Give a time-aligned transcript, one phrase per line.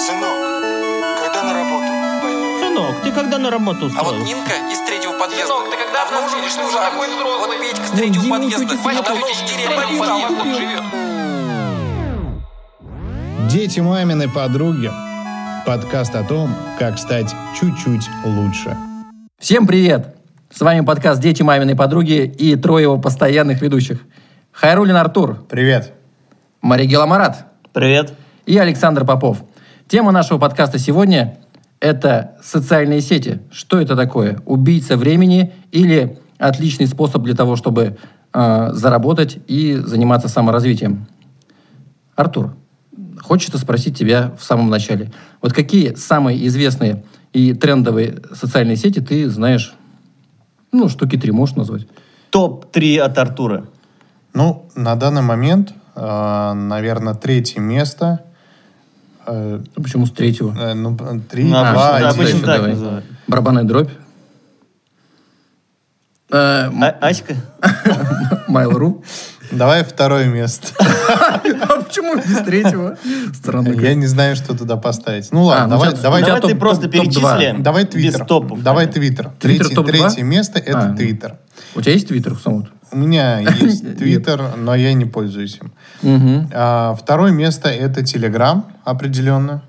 [0.00, 0.62] Сынок,
[1.22, 1.86] когда на работу?
[2.60, 4.24] Сынок, ты когда на работу А вот устроился?
[4.34, 5.46] Нинка из третьего подъезда.
[5.46, 6.56] Сынок, ты когда давно уже мужа?
[6.62, 6.80] нужен.
[6.80, 7.38] Какой взрослый?
[7.38, 8.76] Вот Петька с третьего Дима, подъезда.
[8.78, 10.06] Фаня, давно в деревне подъезда.
[10.54, 10.82] живет.
[13.50, 14.90] Дети маминой подруги.
[15.66, 18.74] Подкаст о том, как стать чуть-чуть лучше.
[19.38, 20.16] Всем привет!
[20.50, 24.00] С вами подкаст «Дети маминой подруги» и трое его постоянных ведущих.
[24.52, 25.92] Хайрулин Артур, Привет.
[26.62, 28.14] Мария Геламарат Привет.
[28.46, 29.38] и Александр Попов.
[29.90, 31.40] Тема нашего подкаста сегодня–
[31.80, 33.40] это социальные сети.
[33.50, 34.40] Что это такое?
[34.46, 37.98] Убийца времени или отличный способ для того, чтобы
[38.32, 41.08] э, заработать и заниматься саморазвитием?
[42.14, 42.54] Артур,
[43.20, 45.10] хочется спросить тебя в самом начале.
[45.42, 47.02] Вот какие самые известные
[47.32, 49.74] и трендовые социальные сети ты знаешь?
[50.70, 51.88] Ну, штуки три можешь назвать?
[52.30, 53.64] Топ-3 от Артура.
[54.34, 58.20] Ну, на данный момент, э, наверное, третье место.
[59.32, 60.52] Э, А почему с третьего?
[60.58, 60.96] э, ну,
[61.30, 62.20] три, Ну, два, обычно- да, один.
[62.20, 62.70] обычно так давай.
[62.72, 63.04] называют.
[63.28, 63.90] Барабанная дробь.
[66.32, 67.34] Э, А- Аська?
[68.48, 69.04] Mail.ru.
[69.52, 70.68] Давай второе место.
[71.12, 72.96] А почему без третьего?
[73.34, 73.68] Странно.
[73.80, 75.30] Я не знаю, что туда поставить.
[75.32, 77.36] Ну ладно, А, ну давай, сейчас- давай, Давай ты просто топ- топ-два.
[77.38, 77.62] перечисли.
[77.62, 78.24] давай Без Твиттер.
[78.26, 78.62] топов.
[78.62, 79.30] Давай Твиттер.
[79.40, 80.08] Твиттер Третье, топ-два?
[80.08, 80.96] третье место это А, ну.
[80.96, 81.36] Твиттер.
[81.74, 82.68] У тебя есть твиттер самому?
[82.92, 85.72] У меня есть Твиттер, но я не пользуюсь им.
[86.02, 86.50] Угу.
[86.54, 89.62] А, второе место это Телеграм, определенно.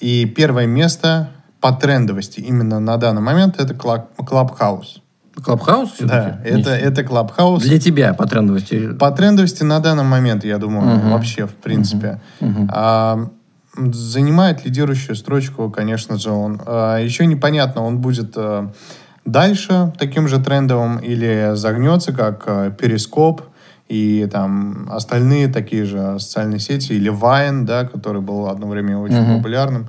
[0.00, 5.02] И первое место по трендовости именно на данный момент это Clu- Clubhouse.
[5.42, 5.94] Clubhouse?
[6.00, 7.62] Да, это, это Clubhouse.
[7.62, 8.92] Для тебя по трендовости.
[8.94, 11.10] По трендовости на данный момент, я думаю, Мгм.
[11.12, 12.20] вообще, в принципе.
[12.40, 12.70] Мгм.
[12.72, 13.28] А,
[13.76, 16.60] занимает лидирующую строчку, конечно же, он.
[16.66, 18.72] А, еще непонятно, он будет а,
[19.30, 23.42] дальше таким же трендовым или загнется, как а, Перископ
[23.88, 29.20] и там остальные такие же социальные сети, или Vine, да, который был одно время очень
[29.20, 29.36] Мгм.
[29.38, 29.88] популярным,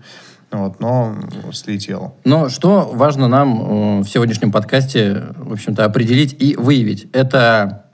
[0.52, 1.16] вот, но
[1.52, 2.16] слетел.
[2.24, 7.08] Но что важно нам э, в сегодняшнем подкасте, в общем-то, определить и выявить?
[7.14, 7.86] Это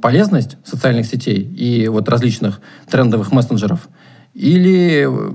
[0.00, 3.88] полезность социальных сетей и вот различных трендовых мессенджеров?
[4.32, 5.32] Или э,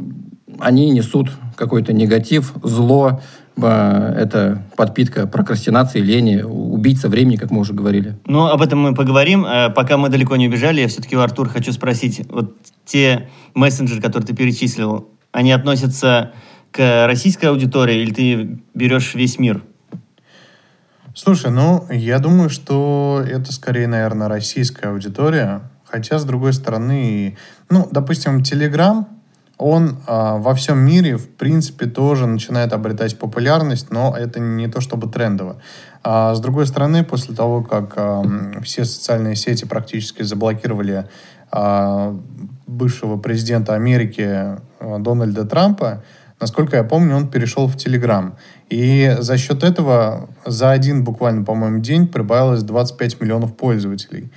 [0.60, 7.74] они несут какой-то негатив, зло, э, это подпитка прокрастинации, лени, убийца времени, как мы уже
[7.74, 8.18] говорили?
[8.26, 9.46] Ну, об этом мы поговорим.
[9.46, 12.22] Э, Пока мы далеко не убежали, я все-таки у Артура хочу спросить.
[12.30, 16.34] Вот те мессенджеры, которые ты перечислил, они относятся
[16.72, 19.64] к российской аудитории или ты берешь весь мир?
[21.14, 25.62] Слушай, ну, я думаю, что это скорее, наверное, российская аудитория.
[25.86, 27.38] Хотя, с другой стороны,
[27.70, 29.06] ну, допустим, Telegram,
[29.58, 34.82] он а, во всем мире, в принципе, тоже начинает обретать популярность, но это не то
[34.82, 35.58] чтобы трендово.
[36.04, 41.08] А, с другой стороны, после того, как м, все социальные сети практически заблокировали
[41.52, 42.16] а,
[42.68, 46.04] бывшего президента Америки а, Дональда Трампа,
[46.42, 48.36] насколько я помню, он перешел в Телеграм.
[48.70, 54.30] И за счет этого за один буквально, по-моему, день прибавилось 25 миллионов пользователей.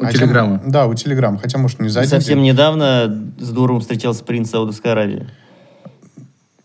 [0.00, 0.60] У Хотя- Телеграма?
[0.66, 1.38] Да, у Телеграма.
[1.38, 2.52] Хотя, может, не за один Совсем день.
[2.52, 5.26] недавно с Дуром встречался принц Саудовской Аравии.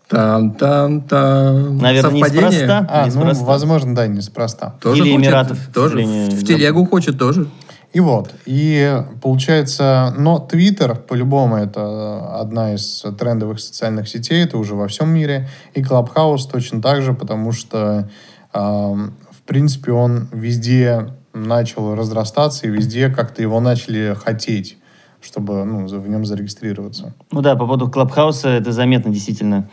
[0.08, 1.78] Там-там-там.
[1.78, 2.50] Наверное, Совпадение?
[2.50, 2.86] неспроста.
[2.88, 3.44] А, ну, Неспроста.
[3.44, 4.74] возможно, да, неспроста.
[4.80, 5.26] Тоже Или хочет?
[5.26, 5.96] Эмиратов, Тоже.
[6.04, 6.46] В да.
[6.46, 7.48] телегу хочет тоже.
[7.92, 14.74] И вот, и получается, но Твиттер, по-любому, это одна из трендовых социальных сетей, это уже
[14.74, 18.08] во всем мире, и Клабхаус точно так же, потому что,
[18.52, 24.78] эм, в принципе, он везде начал разрастаться, и везде как-то его начали хотеть,
[25.20, 27.14] чтобы ну, в нем зарегистрироваться.
[27.32, 29.68] Ну да, по поводу Клабхауса это заметно действительно.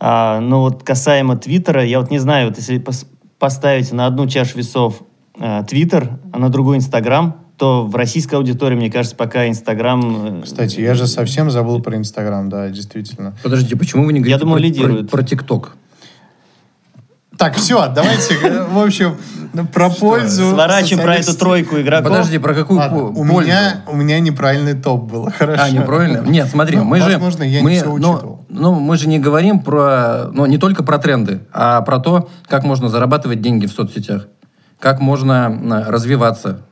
[0.00, 3.06] А, но вот касаемо Твиттера, я вот не знаю, вот если пос-
[3.38, 5.02] поставить на одну чашу весов
[5.38, 10.40] а, Твиттер, а на другую Инстаграм, то в российской аудитории, мне кажется, пока Инстаграм...
[10.40, 13.36] э, Кстати, я же совсем забыл про Инстаграм, да, действительно.
[13.42, 15.10] Подождите, почему вы не говорите думаю, про- лидирует.
[15.10, 15.76] про, про ТикТок?
[17.42, 19.16] Так, все, давайте, э, в общем,
[19.72, 20.50] про пользу.
[20.50, 22.12] Сворачиваем про эту тройку игроков.
[22.12, 22.78] Подожди, про какую
[23.16, 25.60] у меня, у меня неправильный топ был, хорошо.
[25.60, 26.20] А, неправильно?
[26.24, 27.10] Нет, смотри, Ну, мы же...
[27.10, 28.46] возможно, я не мы, всё ну, учитывал.
[28.48, 30.28] ну, мы же не говорим про...
[30.32, 34.28] Ну, не только про тренды, а про то, как можно зарабатывать деньги в соцсетях.
[34.78, 36.62] Как можно м, развиваться,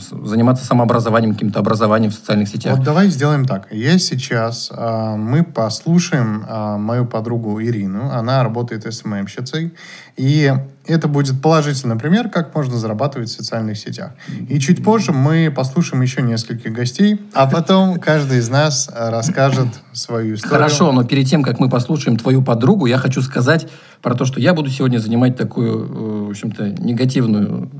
[0.00, 2.76] заниматься самообразованием, каким-то образованием в социальных сетях.
[2.76, 3.68] Вот давай сделаем так.
[3.70, 8.10] Я сейчас, а, мы послушаем а, мою подругу Ирину.
[8.10, 9.74] Она работает СММщицей.
[10.16, 10.52] И
[10.86, 14.12] это будет положительный пример, как можно зарабатывать в социальных сетях.
[14.48, 20.36] И чуть позже мы послушаем еще нескольких гостей, а потом каждый из нас расскажет свою
[20.36, 20.56] историю.
[20.56, 23.66] Хорошо, но перед тем, как мы послушаем твою подругу, я хочу сказать
[24.02, 27.70] про то, что я буду сегодня занимать такую, э, в общем-то, негативную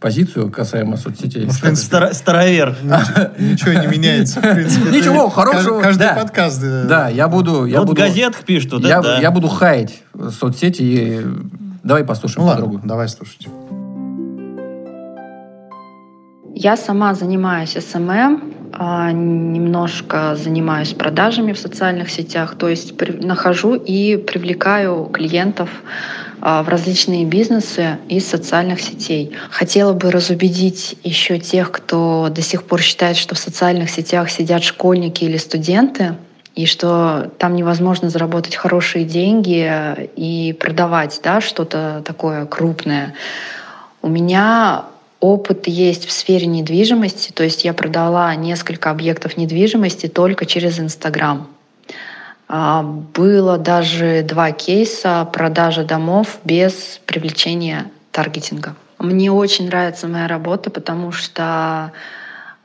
[0.00, 1.46] позицию касаемо соцсетей.
[1.46, 2.76] Ну, в принципе, Стар- Старовер.
[3.38, 4.90] Ничего не меняется, в принципе.
[4.90, 6.62] Ничего, хорошего, Каждый подкаст.
[6.62, 7.64] э, Да, я буду...
[7.66, 9.18] Я вот буду в газетах пишут, я, это да.
[9.20, 10.02] я буду хаять
[10.38, 11.20] соцсети и
[11.82, 12.86] давай послушаем Ну ладно, подругу.
[12.86, 13.48] давай слушать.
[16.54, 18.42] Я сама занимаюсь SMM,
[18.72, 25.70] а, немножко занимаюсь продажами в социальных сетях, то есть нахожу и привлекаю клиентов
[26.40, 29.32] в различные бизнесы из социальных сетей.
[29.50, 34.62] Хотела бы разубедить еще тех, кто до сих пор считает, что в социальных сетях сидят
[34.62, 36.16] школьники или студенты,
[36.54, 39.70] и что там невозможно заработать хорошие деньги
[40.16, 43.14] и продавать да, что-то такое крупное.
[44.02, 44.86] У меня
[45.20, 51.46] опыт есть в сфере недвижимости, то есть я продала несколько объектов недвижимости только через Инстаграм.
[52.48, 58.74] А, Было даже два кейса продажи домов без привлечения таргетинга.
[58.98, 61.92] Мне очень нравится моя работа, потому что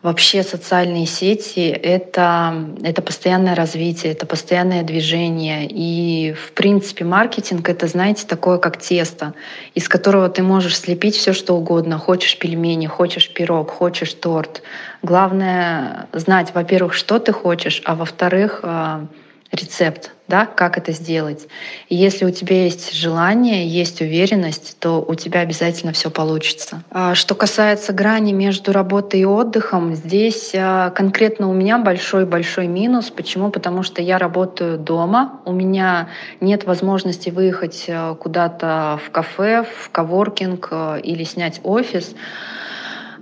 [0.02, 5.68] вообще социальные сети— это, это постоянное развитие, это постоянное движение.
[5.70, 9.34] И, в принципе, маркетинг— это, знаете, такое, как тесто,
[9.76, 11.98] из которого ты можешь слепить все, что угодно.
[11.98, 14.64] Хочешь пельмени, хочешь пирог, хочешь торт.
[15.04, 19.06] Главное знать, во-первых, что ты хочешь, а во-вторых, а,
[19.54, 21.48] рецепт, да, как это сделать.
[21.88, 26.84] И если у тебя есть желание, есть уверенность, то у тебя обязательно все получится.
[26.90, 33.12] А Что касается грани между работой и отдыхом, здесь а, конкретно у меня большой-большой минус.
[33.12, 33.52] Почему?
[33.52, 36.10] Потому что я работаю дома, у меня
[36.42, 40.72] нет возможности выехать а, куда-то в кафе, в коворкинг
[41.04, 42.16] или снять офис.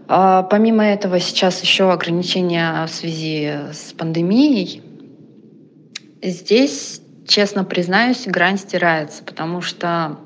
[0.07, 4.83] Помимо этого, сейчас еще ограничения в связи с пандемией.
[6.21, 10.17] Здесь, честно признаюсь, грань стирается, потому что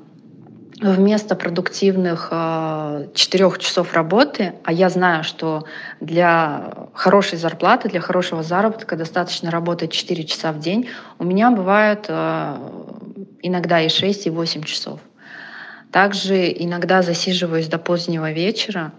[0.80, 5.64] вместо продуктивных э, четырех часов работы, а я знаю, что
[6.00, 12.06] для хорошей зарплаты, для хорошего заработка достаточно работать 4 часа в день, у меня бывают
[12.08, 12.56] э,
[13.40, 15.00] иногда и 6, и 8 часов.
[15.92, 18.92] Также иногда засиживаюсь до позднего вечера.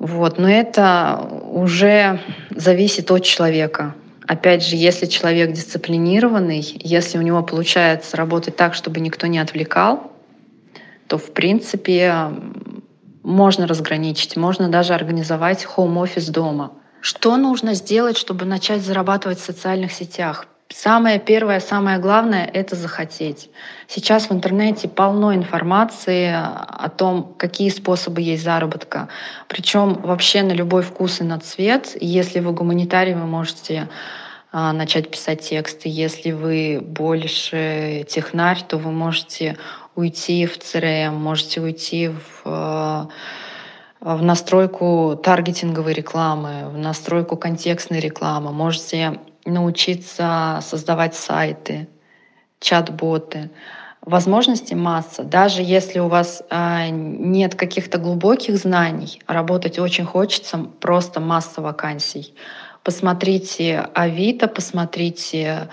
[0.00, 0.38] Вот.
[0.38, 1.20] Но это
[1.52, 2.18] уже
[2.50, 3.94] зависит от человека.
[4.32, 10.10] Опять же, если человек дисциплинированный, если у него получается работать так, чтобы никто не отвлекал,
[11.06, 12.30] то, в принципе,
[13.22, 16.72] можно разграничить, можно даже организовать хоум-офис дома.
[17.02, 20.46] Что нужно сделать, чтобы начать зарабатывать в социальных сетях?
[20.74, 23.50] Самое первое, самое главное— это захотеть.
[23.86, 29.10] Сейчас в интернете полно информации о том, какие способы есть заработка.
[29.48, 31.94] Причем вообще на любой вкус и на цвет.
[32.00, 33.88] Если вы гуманитарий, вы можете
[34.52, 35.88] начать писать тексты.
[35.88, 39.56] Если вы больше технарь, то вы можете
[39.94, 43.06] уйти в CRM, можете уйти в, э,
[44.00, 48.52] в настройку таргетинговой рекламы, в настройку контекстной рекламы.
[48.52, 51.88] Можете научиться создавать сайты,
[52.60, 53.50] чат-боты.
[54.00, 55.22] Возможностей масса.
[55.22, 62.34] Даже если у вас э, нет каких-то глубоких знаний, работать очень хочется, просто масса вакансий.
[62.84, 65.68] Посмотрите Авито, посмотрите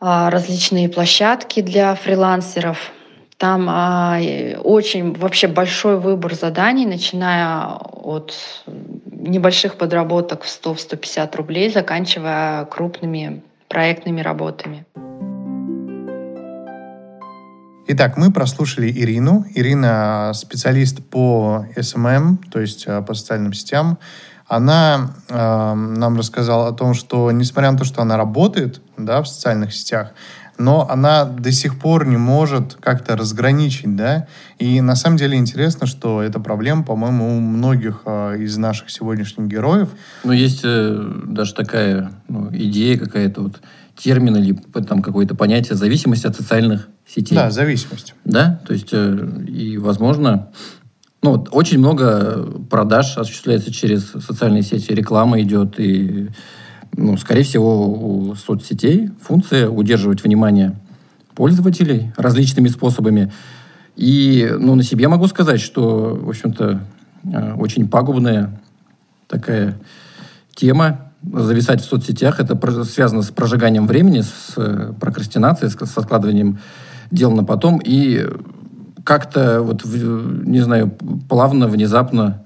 [0.00, 2.92] э, различные площадки для фрилансеров.
[3.38, 8.34] Там э, очень вообще большой выбор заданий, начиная от
[9.06, 14.84] небольших подработок в 100-150 рублей, заканчивая крупными проектными работами.
[17.90, 19.46] Итак, мы прослушали Ирину.
[19.54, 23.98] Ирина специалист по SMM, то есть э, по социальным сетям.
[24.48, 29.28] Она э, нам рассказала о том, что несмотря на то, что она работает да, в
[29.28, 30.12] социальных сетях,
[30.58, 34.26] но она до сих пор не может как-то разграничить, да.
[34.58, 39.46] И на самом деле интересно, что эта проблема, по-моему, у многих э, из наших сегодняшних
[39.46, 39.90] героев.
[40.24, 43.60] Ну, есть э, даже такая ну, идея какая-то, вот
[43.96, 44.52] термин или
[44.86, 47.34] там какое-то понятие зависимости от социальных сетей.
[47.34, 48.14] Да, зависимость.
[48.24, 50.48] Да, то есть, э, и, возможно,
[51.22, 56.28] ну, очень много продаж осуществляется через социальные сети, реклама идет, и,
[56.96, 60.76] ну, скорее всего, у соцсетей функция удерживать внимание
[61.34, 63.32] пользователей различными способами.
[63.96, 66.80] И, ну, на себе могу сказать, что, в общем-то,
[67.24, 68.60] э, очень пагубная
[69.26, 69.76] такая
[70.54, 72.38] тема зависать в соцсетях.
[72.38, 76.60] Это связано с прожиганием времени, с э, прокрастинацией, с откладыванием
[77.10, 77.80] дел на потом.
[77.84, 78.24] И
[79.08, 80.94] как-то, вот, не знаю,
[81.30, 82.44] плавно, внезапно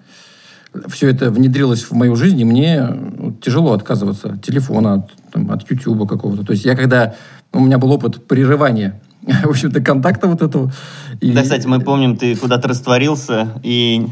[0.86, 2.86] все это внедрилось в мою жизнь, и мне
[3.18, 6.44] вот, тяжело отказываться от телефона, от, там, от YouTube какого-то.
[6.44, 7.14] То есть я когда...
[7.52, 9.00] У меня был опыт прерывания
[9.44, 10.72] в общем-то, контакта вот этого.
[11.20, 14.06] И- Да, кстати, мы помним, ты куда-то растворился, и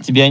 [0.00, 0.26] тебя,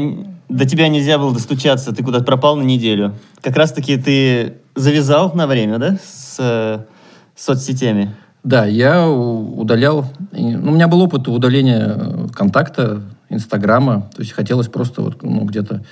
[0.47, 3.15] до тебя нельзя было достучаться, ты куда-то пропал на неделю.
[3.41, 6.79] Как раз-таки ты завязал на время, да, с э,
[7.35, 8.15] соцсетями?
[8.43, 10.05] Да, я удалял...
[10.31, 14.09] Ну, у меня был опыт удаления э, контакта, Инстаграма.
[14.15, 15.83] То есть хотелось просто вот, ну, где-то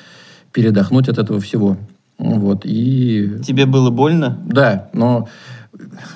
[0.51, 1.77] передохнуть от этого всего.
[2.17, 3.39] Вот, и...
[3.45, 4.39] Тебе было больно?
[4.45, 5.27] Да, но...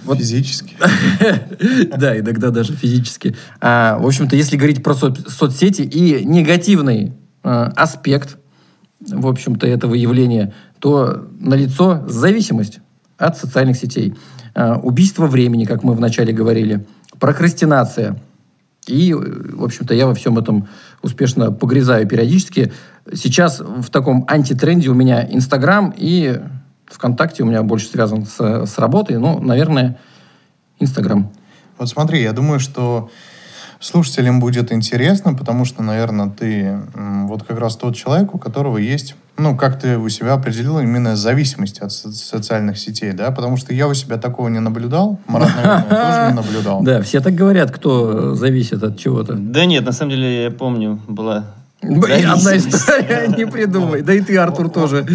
[0.06, 0.76] Вот Физически.
[1.98, 3.36] Да, иногда даже физически.
[3.60, 8.40] А, в общем-то, если говорить про со- соцсети и негативный э, аспект,
[9.00, 12.80] в общем-то, этого явления, то налицо зависимость
[13.18, 14.16] от социальных сетей.
[14.54, 16.86] А, убийство времени, как мы вначале говорили,
[17.20, 18.18] прокрастинация.
[18.88, 20.68] И, э, в общем-то, я во всем этом
[21.02, 22.72] успешно погрязаю периодически.
[23.14, 26.42] Сейчас в таком антитренде у меня Инстаграм и
[26.86, 29.18] ВКонтакте у меня больше связан с, с работой.
[29.18, 30.00] Ну, наверное,
[30.80, 31.32] Инстаграм.
[31.78, 33.10] Вот смотри, я думаю, что
[33.82, 36.78] слушателям будет интересно, потому что, наверное, ты
[37.28, 41.16] вот как раз тот человек, у которого есть, ну, как ты у себя определил, именно
[41.16, 43.32] зависимость от со- социальных сетей, да?
[43.32, 46.82] Потому что я у себя такого не наблюдал, Марат, наверное, тоже не наблюдал.
[46.84, 49.34] Да, все так говорят, кто зависит от чего-то.
[49.34, 51.46] Да нет, на самом деле, я помню, была
[51.82, 54.04] Одна история, не придумай.
[54.04, 55.08] Да и ты, Артур, тоже.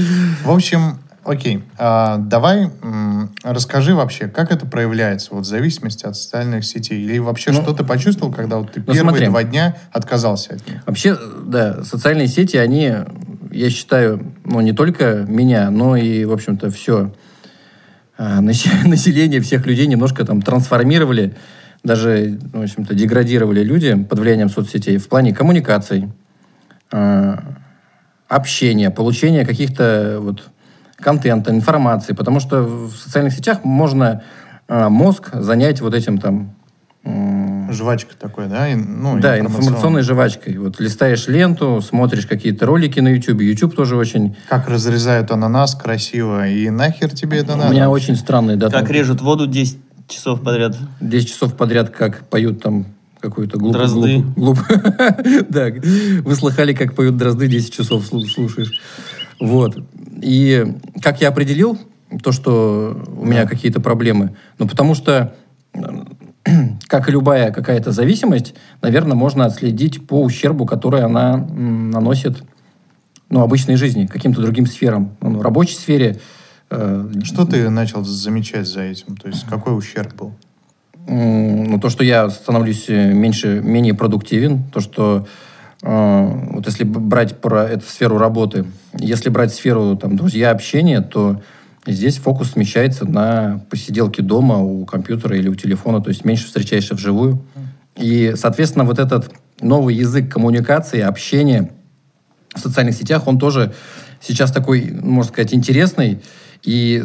[0.45, 3.06] В общем, окей, а, давай м,
[3.43, 7.03] расскажи вообще, как это проявляется, вот зависимость от социальных сетей?
[7.03, 9.27] Или вообще, Ну, что ты почувствовал, когда вот ты ну, первые смотри.
[9.29, 10.83] два дня отказался от них?
[10.87, 11.17] Вообще,
[11.47, 12.93] да, социальные сети, они,
[13.51, 17.13] я считаю, ну, не только меня, но и, в общем-то, все
[18.19, 21.35] население всех людей немножко там трансформировали,
[21.83, 26.09] даже, в общем-то, деградировали люди под влиянием соцсетей в плане коммуникаций,
[26.91, 27.57] а,
[28.29, 30.51] общения, получения каких-то вот
[30.97, 34.23] контента, информации, потому что в социальных сетях можно
[34.69, 36.55] а, мозг занять вот этим там
[37.05, 38.67] м, Жвачка такой, да?
[38.75, 40.57] Ну, да, информационной жвачкой.
[40.59, 43.41] Вот листаешь ленту, смотришь какие-то ролики на YouTube.
[43.41, 44.37] YouTube тоже очень...
[44.49, 47.69] Как разрезают ананас красиво, и нахер тебе это надо?
[47.69, 50.77] У меня очень странный, да, Как там режут воду 10 часов подряд.
[51.01, 52.87] 10 часов подряд, как поют там
[53.21, 53.73] какую-то глупую...
[53.79, 54.25] Дрозды.
[55.49, 55.67] Да,
[56.23, 58.81] вы слыхали, как поют дрозды, 10 часов слу- слушаешь.
[59.41, 59.79] Вот.
[60.23, 61.79] И как я определил
[62.23, 64.37] то, что у меня какие-то проблемы?
[64.59, 65.35] Ну, потому что
[66.87, 72.43] как и любая какая-то зависимость, наверное, можно отследить по ущербу, который она наносит
[73.29, 75.17] ну, обычной жизни, каким-то другим сферам.
[75.21, 76.21] Ну, в рабочей сфере
[76.71, 79.17] э, Что ты начал замечать за этим?
[79.17, 80.33] То есть какой ущерб был?
[81.09, 85.46] Ну, то, что я становлюсь э, меньше, менее продуктивен, то, что э,
[85.87, 88.65] вот если брать про эту сферу работы,
[88.99, 91.41] если брать сферу там, друзья, общения, то
[91.87, 96.95] здесь фокус смещается на посиделки дома у компьютера или у телефона, то есть меньше встречаешься
[96.95, 97.41] вживую.
[97.95, 101.71] И, соответственно, вот этот новый язык коммуникации, общения
[102.53, 103.73] в социальных сетях, он тоже
[104.21, 106.21] сейчас такой, можно сказать, интересный.
[106.63, 107.05] И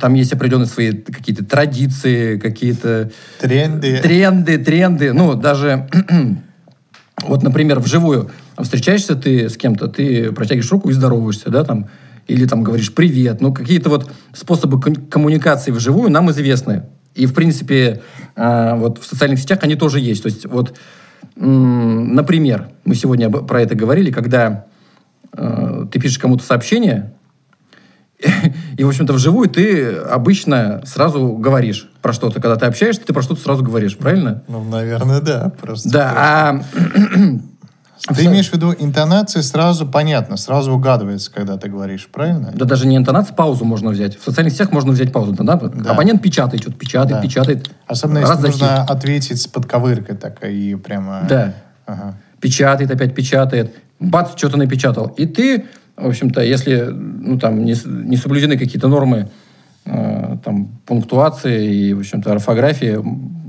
[0.00, 3.98] там есть определенные свои какие-то традиции, какие-то Тренды.
[3.98, 5.12] тренды, тренды.
[5.12, 5.88] Ну, даже
[7.22, 11.88] вот, например, вживую встречаешься ты с кем-то, ты протягиваешь руку и здороваешься, да, там,
[12.26, 13.40] или там говоришь привет.
[13.40, 16.84] Ну, какие-то вот способы коммуникации вживую нам известны.
[17.14, 18.02] И, в принципе,
[18.34, 20.22] а, вот в социальных сетях они тоже есть.
[20.22, 20.76] То есть, вот,
[21.36, 24.66] например, мы сегодня про это говорили, когда
[25.32, 27.12] э, ты пишешь кому-то сообщение,
[28.76, 32.40] и, в общем-то, вживую ты обычно сразу говоришь про что-то.
[32.40, 34.42] Когда ты общаешься, ты про что-то сразу говоришь, правильно?
[34.48, 35.52] Ну, наверное, да.
[35.60, 36.60] Просто Да, а
[38.14, 42.52] Ты имеешь в виду интонации сразу понятно, сразу угадывается, когда ты говоришь, правильно?
[42.54, 44.18] да даже не интонация, паузу можно взять.
[44.18, 45.32] В социальных сетях можно взять паузу.
[45.32, 45.54] Да?
[45.54, 47.22] Оппонент печатает, что-то печатает, Да.
[47.22, 47.70] печатает.
[47.86, 48.90] Особенно если Раз нужно захит.
[48.90, 51.22] ответить с подковыркой такой и прямо...
[51.28, 51.54] Да.
[51.86, 52.14] Ага.
[52.40, 53.74] Печатает, опять печатает.
[54.00, 55.06] Бац, что-то напечатал.
[55.16, 55.64] И ты,
[55.96, 59.28] в общем-то, если ну, там, не, не соблюдены какие-то нормы
[59.84, 62.98] э, там, пунктуации и, в общем-то, орфографии,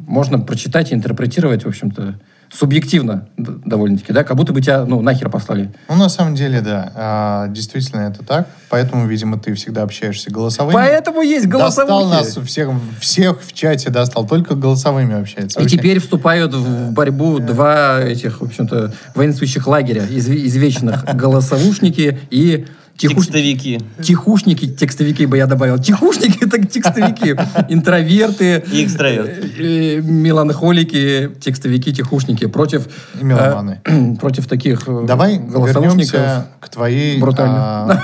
[0.08, 2.20] можно прочитать и интерпретировать, в общем-то,
[2.58, 5.74] субъективно довольно-таки, да, как будто бы тебя, ну, нахер послали.
[5.90, 6.92] Ну, на самом деле, да.
[6.96, 8.48] А, действительно, это так.
[8.70, 10.74] Поэтому, видимо, ты всегда общаешься голосовыми.
[10.74, 12.10] Поэтому есть Достал голосовухи.
[12.16, 12.70] нас всех,
[13.00, 15.60] всех в чате достал, только голосовыми общается.
[15.60, 22.20] И Очень- теперь вступают в борьбу два этих, в общем-то, воинствующих лагеря, изв- извечных голосовушники
[22.30, 22.66] и
[22.98, 23.80] тихуш- Текстовики.
[24.02, 25.78] Тихушники, текстовики бы я добавил.
[25.80, 27.36] Тихушники это текстовики.
[27.70, 28.64] Интроверты.
[28.72, 29.52] И экстраверты.
[29.58, 32.46] э, э, Меланхолики, текстовики, тихушники.
[32.48, 32.88] Против...
[33.20, 33.82] И меломаны.
[33.86, 38.02] э, Против таких Давай вернемся к твоей, Брутально.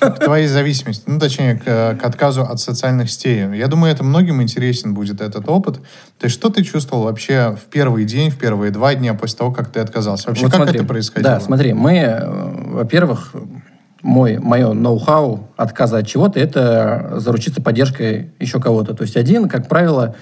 [0.00, 3.46] а, к твоей зависимости, ну, точнее, к, к отказу от социальных сетей.
[3.56, 5.76] Я думаю, это многим интересен будет этот опыт.
[6.18, 9.52] То есть, что ты чувствовал вообще в первый день, в первые два дня после того,
[9.52, 10.28] как ты отказался?
[10.28, 11.34] Вообще, Вот как смотри, это происходило?
[11.34, 12.20] Да, смотри, мы,
[12.72, 13.32] во-первых,
[14.02, 18.94] мой, мое ноу-хау отказа от чего-то– это заручиться поддержкой еще кого-то.
[18.94, 20.14] То есть один, как правило,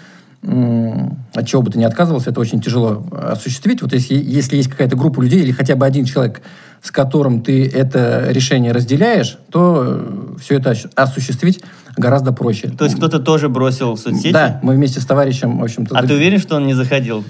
[0.43, 3.83] от чего бы ты ни отказывался, это очень тяжело осуществить.
[3.83, 6.41] Вот если, если есть какая-то группа людей или хотя бы один человек,
[6.83, 10.03] с которым ты это решение разделяешь, то
[10.41, 11.63] все это осуществить
[11.97, 12.69] гораздо проще.
[12.69, 14.33] То есть кто-то тоже бросил соцсети?
[14.33, 15.95] Да, мы вместе с товарищем, в общем-то...
[15.95, 17.25] А ты уверен, что он не заходил?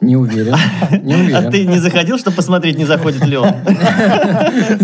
[0.00, 0.54] Не уверен.
[1.02, 1.36] Не уверен.
[1.36, 3.48] А ты не заходил, чтобы посмотреть, не заходит ли он?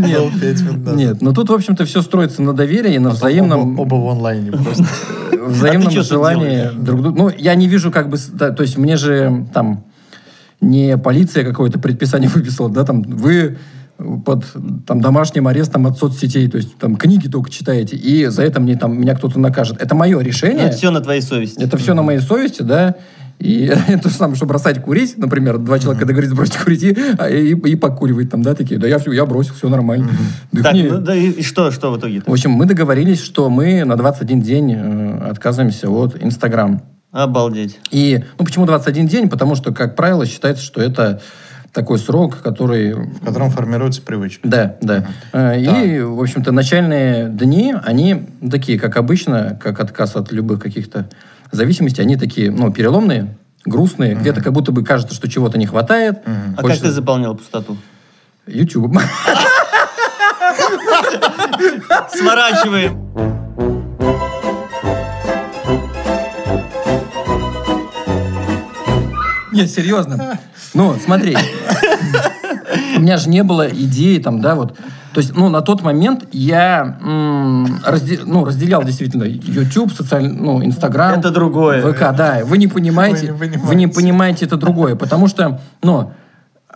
[0.63, 0.97] Назад.
[0.97, 4.09] Нет, но тут, в общем-то, все строится на доверии, и на взаимном, Оба, оба в
[4.11, 4.85] онлайне просто.
[5.47, 7.19] взаимном А желании друг друга.
[7.19, 9.85] Ну, я не вижу, как бы, то есть мне же там
[10.61, 13.59] не полиция какое-то предписание выписала, да, там вы
[14.25, 14.45] под
[14.87, 18.77] там, домашним арестом от соцсетей, то есть там книги только читаете, и за это мне
[18.77, 19.81] там меня кто-то накажет.
[19.81, 20.67] Это мое решение.
[20.67, 21.63] Это все на твоей совести.
[21.63, 22.97] Это все на моей совести, да.
[23.39, 23.71] И
[24.03, 27.55] то же самое, что бросать курить, например, два человека договорились бросить курить и, а, и,
[27.55, 30.11] и покуривать там, да, такие, да я все, я бросил, все нормально.
[30.63, 32.23] Так, ну да и что, что в итоге?
[32.27, 36.83] В общем, мы договорились, что мы на 21 день э, отказываемся от Инстаграм.
[37.13, 37.79] Обалдеть.
[37.91, 39.29] И, ну, почему 21 день?
[39.29, 41.23] Потому что, как правило, считается, что это
[41.77, 42.95] такой срок, который...
[42.95, 44.49] В котором формируется привычка.
[44.49, 45.07] Да, да.
[45.35, 51.07] Э, И, в общем-то, начальные дни, они такие, как обычно, как отказ от любых каких-то
[51.53, 56.23] зависимостей, они такие, ну, переломные, грустные, где-то как будто бы кажется, что чего-то не хватает.
[56.25, 57.77] А как Хочется- ты заполнял пустоту?
[58.47, 58.97] YouTube.
[62.11, 63.46] Сворачиваем.
[69.57, 70.39] Нет, серьезно.
[70.75, 71.37] Ну, смотри.
[72.97, 74.77] У меня же не было идеи там, да, вот.
[75.13, 80.63] То есть, ну, на тот момент я м, разде- ну, разделял действительно YouTube, социальный, ну,
[80.63, 81.19] Инстаграм.
[81.19, 81.81] Это другое.
[81.81, 82.41] ВК, да.
[82.45, 83.95] Вы не понимаете, Вы не вы не понимаете.
[83.95, 86.13] понимаете это другое, потому что, ну,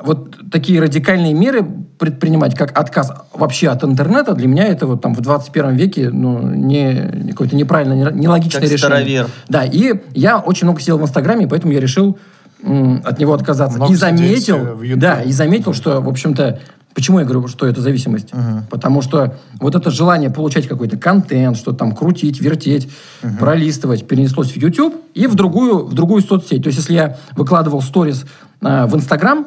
[0.03, 1.63] вот такие радикальные меры
[1.99, 6.41] предпринимать, как отказ вообще от интернета, для меня это вот там в 21 веке, ну,
[6.41, 8.79] не, какое-то неправильное, не- нелогичное Как решение.
[8.97, 9.27] старовер.
[9.51, 12.19] Да, и я очень много сидел в Инстаграме, поэтому я решил
[12.63, 13.79] от него отказаться.
[13.79, 16.61] Много и заметил, э, да, и заметил, что, в общем-то,
[16.95, 18.31] почему я говорю, что это зависимость?
[18.71, 22.91] Потому что вот это желание получать какой-то контент, что там крутить, вертеть,
[23.39, 26.63] пролистывать, перенеслось в YouTube и в другую, в другую соцсеть.
[26.63, 28.25] То есть, если я выкладывал сторис
[28.61, 29.47] а, в Инстаграм,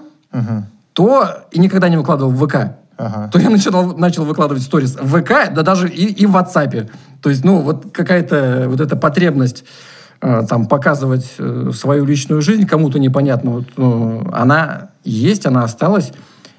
[0.93, 2.55] то и никогда не выкладывал в ВК.
[2.97, 3.29] Ага.
[3.31, 6.89] То я начал, начал выкладывать сторис в ВК, да даже и, и в WhatsApp.
[7.21, 9.65] То есть, ну, вот какая-то вот эта потребность э,
[10.47, 16.13] там показывать э, свою личную жизнь кому-то непонятно, вот, ну, она есть, она осталась.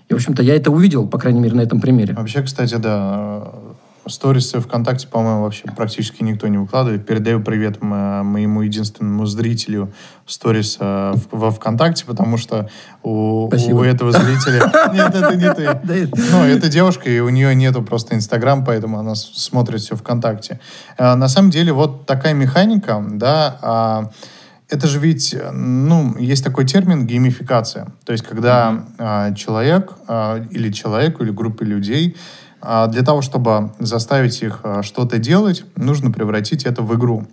[0.08, 2.14] И, в общем-то, я это увидел, по крайней мере, на этом примере.
[2.14, 3.63] Вообще, кстати, да, э,
[4.06, 7.06] сторисы ВКонтакте, по-моему, вообще практически никто не выкладывает.
[7.06, 9.92] Передаю привет мо- моему единственному зрителю
[10.26, 12.68] сториса в- во ВКонтакте, потому что
[13.02, 13.76] у, Спасибо.
[13.78, 14.70] у этого зрителя...
[14.92, 16.10] Нет, это не ты.
[16.32, 20.60] Ну, это девушка, и у нее нету просто Инстаграм, поэтому она смотрит все ВКонтакте.
[20.98, 24.10] А, На самом деле, вот такая механика, да, а,
[24.70, 27.92] это же ведь, э, ну, есть такой термин геймификация.
[28.04, 29.92] То есть, когда а, человек
[30.50, 32.16] или человек, или группа людей
[32.64, 37.26] а, для того, чтобы заставить их а, что-то делать, нужно превратить это в игру.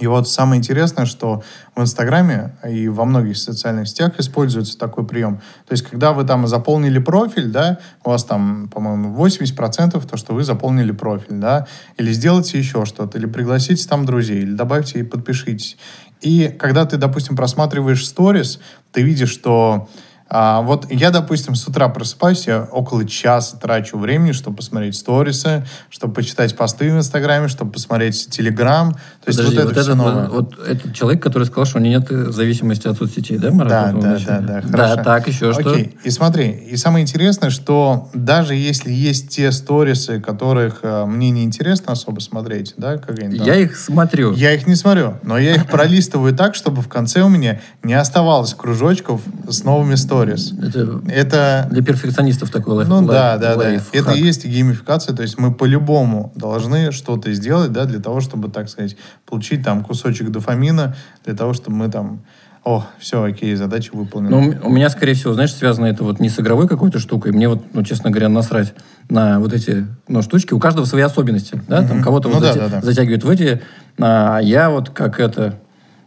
[0.00, 1.42] И вот самое интересное, что
[1.74, 5.36] в Инстаграме и во многих социальных сетях используется такой прием.
[5.66, 10.34] То есть, когда вы там заполнили профиль, да, у вас там, по-моему, 80% то, что
[10.34, 11.66] вы заполнили профиль, да,
[11.96, 15.78] или сделайте еще что-то, или пригласите там друзей, или добавьте и подпишитесь.
[16.20, 18.60] И когда ты, допустим, просматриваешь сторис,
[18.92, 19.88] ты видишь, что
[20.28, 25.64] а, вот я, допустим, с утра просыпаюсь, я около часа трачу времени, чтобы посмотреть сторисы,
[25.88, 28.92] чтобы почитать посты в Инстаграме, чтобы посмотреть Телеграм.
[28.92, 30.28] То есть вот вот, это все этот, новое.
[30.28, 33.94] вот, этот человек, который сказал, что у него нет зависимости от соцсетей, да, Марат?
[33.94, 35.02] Да, да, да, да, Да, хорошо.
[35.04, 35.70] так, еще что?
[35.70, 41.30] Окей, и смотри, и самое интересное, что даже если есть те сторисы, которых э, мне
[41.30, 44.32] не интересно особо смотреть, да, какие-нибудь там- Я их смотрю.
[44.34, 47.94] Я их не смотрю, но я их пролистываю так, чтобы в конце у меня не
[47.94, 50.52] оставалось кружочков с новыми сторис.
[50.62, 52.88] Это Это для перфекционистов такой лайф.
[52.88, 53.70] ну лайф- да, да, да.
[53.92, 58.48] Это и есть геймификация, то есть мы по-любому должны что-то сделать, да, для того, чтобы,
[58.50, 62.20] так сказать, получить там кусочек дофамина, для того, чтобы мы там,
[62.64, 64.30] о, все, окей, задача выполнена.
[64.40, 67.30] Ну, у меня, скорее всего, знаешь, связано это вот не с игровой какой-то штукой.
[67.30, 68.74] Мне вот, ну, честно говоря, насрать
[69.08, 70.52] на вот эти ну, штучки.
[70.52, 71.62] У каждого свои особенности.
[71.68, 71.86] Да?
[71.86, 72.80] Там кого-то Ну вот да, зате- да, да.
[72.80, 73.62] затягивают в эти.
[74.00, 75.60] А я вот как это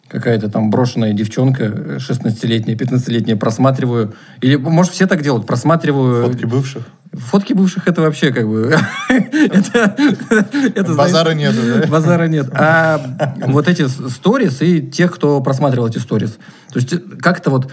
[0.09, 4.13] какая-то там брошенная девчонка, э, 16-летняя, 15-летняя, просматриваю.
[4.41, 6.25] Или, может, все так делают, просматриваю...
[6.25, 6.83] Фотки бывших.
[7.13, 8.75] Фотки бывших это вообще как бы...
[10.95, 11.87] Базара да?
[11.87, 12.49] Базара нет.
[12.53, 13.01] А
[13.47, 16.37] вот эти сторис и тех, кто просматривал эти сторис.
[16.71, 17.71] То есть э, как-то вот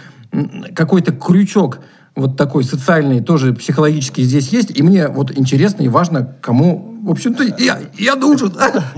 [0.75, 1.81] какой-то крючок
[2.14, 4.77] вот такой социальный, тоже психологический здесь есть.
[4.77, 6.95] И мне вот интересно и важно, кому...
[7.06, 8.52] В общем-то, я, я нужен.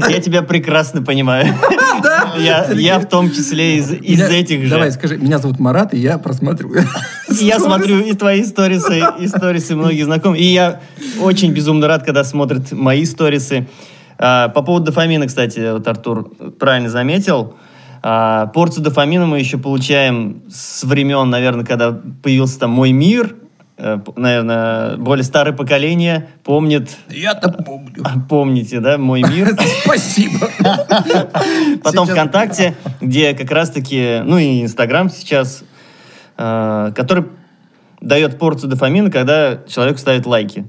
[0.08, 1.54] Я тебя прекрасно понимаю.
[2.00, 2.34] Да?
[2.38, 4.70] Я, я в том числе из, из Меня- этих же.
[4.70, 6.84] Давай, скажи, меня зовут Марат, и я просматриваю.
[7.28, 10.38] Я смотрю и твои сторисы, и сторисы многих знакомых.
[10.38, 10.80] И я
[11.20, 13.66] очень безумно рад, когда смотрят мои сторисы.
[14.16, 17.56] А, По поводу дофамина, кстати, вот Артур правильно заметил.
[18.00, 23.34] А, Порцию дофамина мы еще получаем с времен, наверное, когда появился там «Мой мир».
[23.80, 28.04] Э, Наверное, более старое поколение помнит, Я-то помню.
[28.28, 29.56] помните, да, «Мой мир».
[29.84, 30.48] Спасибо.
[31.82, 35.62] Потом Сейчас- ВКонтакте, где как раз-таки, ну и Инстаграм сейчас,
[36.36, 37.26] э, который
[38.00, 40.66] дает порцию дофамина, когда человек ставит лайки.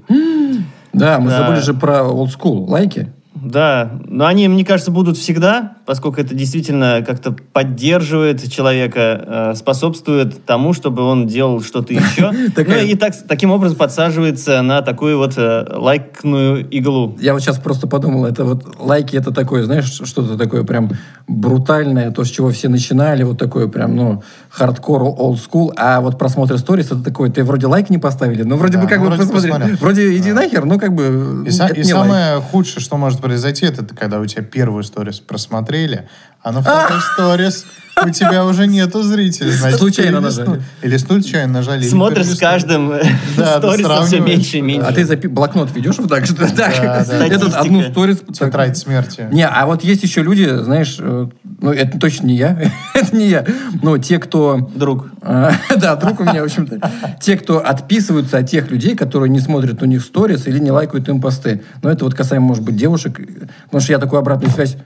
[0.92, 1.38] Да, мы Да.
[1.38, 2.66] забыли же про old school.
[2.66, 3.12] Лайки.
[3.34, 10.44] Да, но они, мне кажется, будут всегда, поскольку это действительно как-то поддерживает человека, э, способствует
[10.44, 12.32] тому, чтобы он делал что-то еще.
[12.70, 17.16] Ну и так, таким образом подсаживается на такую вот э, лайкную иглу.
[17.20, 20.90] Я вот сейчас просто подумал, это вот лайки, это такое, знаешь, что-то такое прям
[21.26, 26.18] брутальное, то, с чего все начинали, вот такое прям, ну, хардкор, old school, а вот
[26.18, 29.04] просмотр сторис, это такое, ты вроде лайк не поставили, но вроде Да, бы как ну,
[29.04, 29.76] бы вроде посмотри, посмотрел.
[29.78, 32.06] вроде иди нахер, ну как бы И, са- и не лайк.
[32.10, 36.08] самое худшее, что может произойти, это когда у тебя первую сторис просмотрели,
[36.42, 37.66] а на второй сторис
[38.02, 39.50] у тебя уже нету зрителей.
[39.50, 40.62] Значит, Случайно нажали.
[40.82, 41.82] Или случайно нажали.
[41.82, 43.02] или Смотришь с каждым э,
[43.36, 44.86] Да, да, сторисом все меньше и меньше.
[44.86, 46.24] А ты запи- блокнот ведешь вот так,
[46.56, 47.26] Да, да.
[47.26, 48.18] этот одну сторис...
[48.32, 49.28] Тетрадь смерти.
[49.32, 51.28] Не, а вот есть еще люди, знаешь, э,
[51.60, 53.44] ну это точно не я, это не я,
[53.82, 55.08] но те, кто Друг.
[55.20, 56.80] А, Да, друг у меня, в общем-то.
[57.20, 61.08] Те, кто отписываются от тех людей, которые не смотрят у них сторис или не лайкают
[61.08, 61.62] им посты.
[61.82, 63.20] Но это вот касаемо, может быть, девушек.
[63.64, 64.76] Потому что я такую обратную связь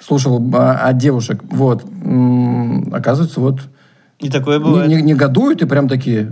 [0.00, 1.42] слушал а, от девушек.
[1.50, 1.84] Вот.
[2.92, 3.60] Оказывается, вот
[4.20, 4.88] И такое не, бывает.
[4.88, 6.28] не- негодуют и прям такие,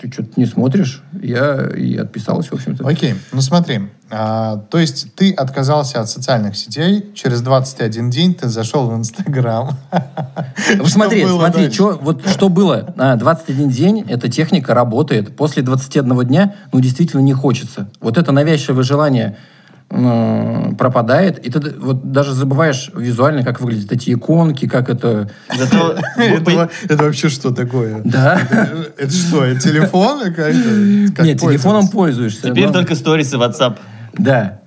[0.00, 1.02] ты что-то не смотришь.
[1.22, 2.86] Я и отписалась, в общем-то.
[2.86, 3.80] Окей, ну смотри.
[4.10, 9.70] а, то есть ты отказался от социальных сетей, через 21 день ты зашел в Инстаграм.
[10.86, 12.94] Смотри, Что смотри, чё- вот что было.
[12.96, 15.36] А, 21 день, эта техника работает.
[15.36, 17.88] После 21 дня, ну, действительно не хочется.
[18.00, 19.36] Вот это навязчивое желание
[19.88, 25.30] пропадает, и ты вот даже забываешь визуально, как выглядят эти иконки, как это...
[25.56, 28.02] Зато Это во- это вообще что такое?
[28.04, 28.40] Да.
[28.98, 30.20] Это что, это телефон?
[30.34, 31.12] Как это?
[31.14, 32.50] Как Нет, телефоном пользуешься.
[32.50, 33.78] теперь но- только сторисы WhatsApp.
[34.18, 34.60] Да.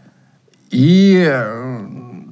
[0.71, 1.79] И э,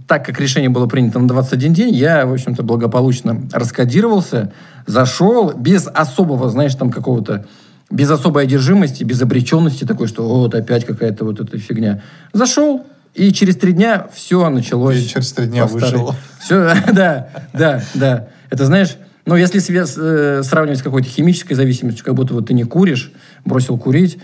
[0.07, 4.53] так как решение было принято на 21 день, я, в общем-то, благополучно раскодировался,
[4.85, 7.45] зашел без особого, знаешь, там какого-то
[7.89, 12.01] без особой одержимости, без обреченности такой, что вот опять какая-то вот эта фигня.
[12.33, 15.03] Зашел, и через три дня все началось.
[15.03, 16.13] И через три дня вышел.
[16.39, 18.27] Все, да, да, да.
[18.49, 22.63] Это знаешь, ну, если э, сравнивать с какой-то химической зависимостью, как будто вот ты не
[22.63, 23.11] куришь,
[23.43, 24.19] бросил курить,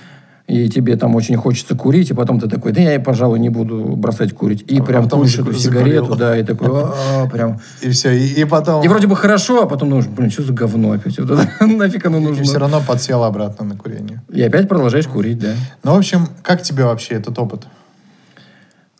[0.45, 3.95] и тебе там очень хочется курить, и потом ты такой, да я, пожалуй, не буду
[3.95, 4.63] бросать курить.
[4.67, 7.59] И А прям заку- эту сигарету, да, и такой, «А, прям...
[7.81, 8.83] И все, и, и потом...
[8.83, 11.17] И вроде бы хорошо, а потом думаешь, блин, что за говно опять?
[11.17, 12.59] Вот это нафиг оно И все нужно?
[12.59, 14.21] равно подсел обратно на курение.
[14.31, 15.53] И опять продолжаешь курить, да.
[15.83, 17.65] Ну, в общем, как тебе вообще этот опыт?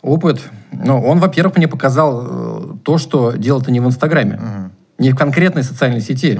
[0.01, 0.39] Опыт.
[0.71, 4.39] Ну, он, во-первых, мне показал э, то, что дело-то не в Инстаграме,
[4.97, 6.39] не в конкретной социальной сети,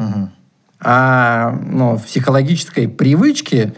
[0.80, 3.74] а ну, в психологической привычке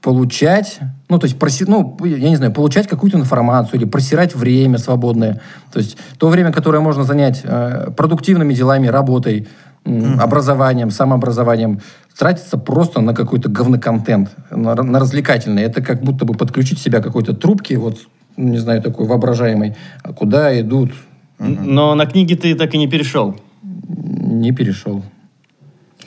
[0.00, 4.78] получать, ну, то есть, проси- ну, я не знаю, получать какую-то информацию или просирать время
[4.78, 5.40] свободное.
[5.72, 9.46] То есть, то время, которое можно занять э, продуктивными делами, работой,
[9.84, 11.80] м, образованием, самообразованием,
[12.18, 15.62] тратится просто на какой-то говноконтент, на, на развлекательный.
[15.62, 17.98] Это как будто бы подключить себя к какой-то трубке, вот,
[18.36, 20.92] не знаю, такой воображаемой, а куда идут,
[21.38, 23.36] Но на книги ты так и не перешел.
[23.62, 25.02] не перешел.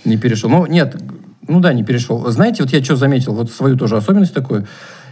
[0.05, 0.49] Не перешел.
[0.49, 0.95] Ну, нет,
[1.47, 2.29] ну да, не перешел.
[2.29, 4.67] Знаете, вот я что заметил, вот свою тоже особенность такую.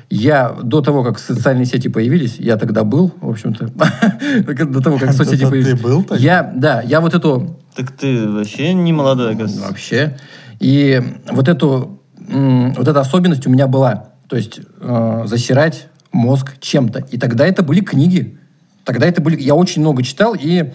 [0.09, 3.67] Я до того, как социальные сети появились, я тогда был, в общем-то,
[4.65, 5.79] до того, как соцсети Ты появились.
[5.79, 6.21] был тогда?
[6.21, 9.67] Я, да, я вот эту Так ты вообще не молодой, оказывается.
[9.69, 10.17] вообще.
[10.59, 14.09] И вот эту, вот эта особенность у меня была.
[14.27, 16.99] То есть э, засирать мозг чем-то.
[17.11, 18.37] И тогда это были книги.
[18.83, 19.39] Тогда это были...
[19.41, 20.71] Я очень много читал и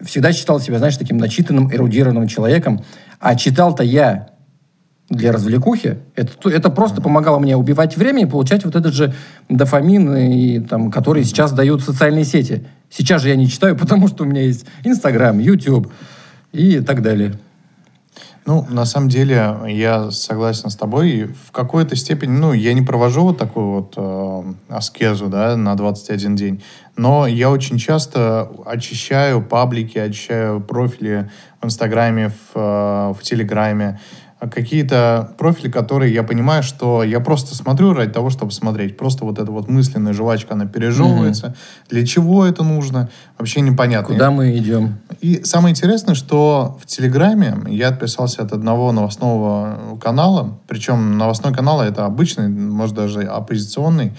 [0.00, 2.84] всегда считал себя, знаешь, таким начитанным, эрудированным человеком.
[3.20, 4.31] А читал-то я
[5.12, 5.98] для развлекухи.
[6.14, 9.14] Это, то- это просто помогало мне убивать время и получать вот этот же
[9.48, 12.66] дофамин, и, там, который сейчас дают социальные сети.
[12.90, 15.92] Сейчас же я не читаю, потому что у меня есть Инстаграм, YouTube
[16.52, 17.34] и так далее.
[18.44, 21.10] Ну, на самом деле, я согласен с тобой.
[21.10, 25.76] И в какой-то степени, ну, я не провожу вот такую вот э, аскезу, да, на
[25.76, 26.62] 21 день,
[26.96, 34.00] но я очень часто очищаю паблики, очищаю профили в Инстаграме, в, э, в Телеграме,
[34.50, 38.96] какие-то профили, которые я понимаю, что я просто смотрю ради того, чтобы смотреть.
[38.96, 41.48] Просто вот эта вот мысленная жвачка, она пережевывается.
[41.48, 41.90] Mm-hmm.
[41.90, 43.08] Для чего это нужно?
[43.38, 44.14] Вообще непонятно.
[44.14, 44.98] Куда мы идем?
[45.20, 51.80] И самое интересное, что в Телеграме я отписался от одного новостного канала, причем новостной канал
[51.80, 54.12] это обычный, может даже оппозиционный,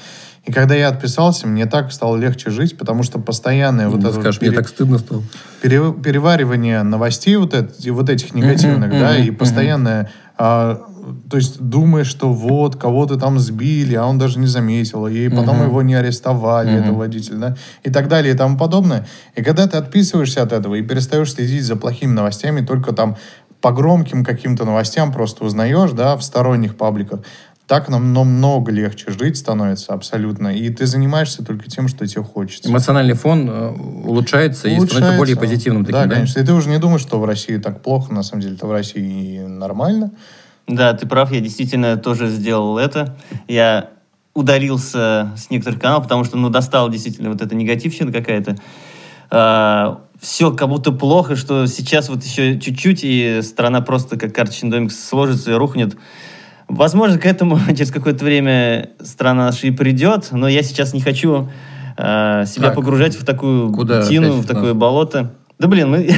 [0.46, 4.14] и когда я отписался, мне так стало легче жить, потому что постоянное вот это...
[4.14, 4.52] Скажешь, пере...
[4.52, 5.24] мне так стыдно стало.
[5.62, 5.94] Пере...
[5.94, 10.12] Переваривание новостей вот, это, вот этих негативных, да, и постоянное...
[10.38, 10.82] А,
[11.30, 15.64] то есть думаешь, что вот, кого-то там сбили, а он даже не заметил, и потом
[15.64, 16.82] его не арестовали, mm-hmm.
[16.82, 19.06] этого водителя, да, и так далее, и тому подобное.
[19.36, 23.18] И когда ты отписываешься от этого и перестаешь следить за плохими новостями, только там
[23.62, 27.22] по громким каким-то новостям просто узнаешь, да, в сторонних пабликах,
[27.68, 30.50] так нам намного легче жить становится абсолютно.
[30.50, 32.70] И ты занимаешься только тем, что тебе хочется.
[32.70, 34.68] Эмоциональный фон э, улучшается, улучшается.
[34.68, 35.86] и становится более позитивным.
[35.86, 36.40] Таким, да, да, конечно.
[36.40, 38.14] И ты уже не думаешь, что в России так плохо.
[38.14, 40.12] На самом деле, это в России нормально.
[40.68, 41.32] Да, ты прав.
[41.32, 43.16] Я действительно тоже сделал это.
[43.48, 43.92] Я
[44.34, 48.58] ударился с некоторых каналов, потому что, ну, достал действительно вот эта негативщина какая-то.
[49.30, 54.70] А, все как будто плохо, что сейчас вот еще чуть-чуть, и страна просто как карточный
[54.70, 55.96] домик сложится и рухнет.
[56.76, 61.50] Возможно, к этому через какое-то время страна наша и придет, но я сейчас не хочу
[61.98, 64.78] э, себя так, погружать в такую Куда тину, в такое нас?
[64.78, 65.36] болото.
[65.60, 66.10] Да блин, мы,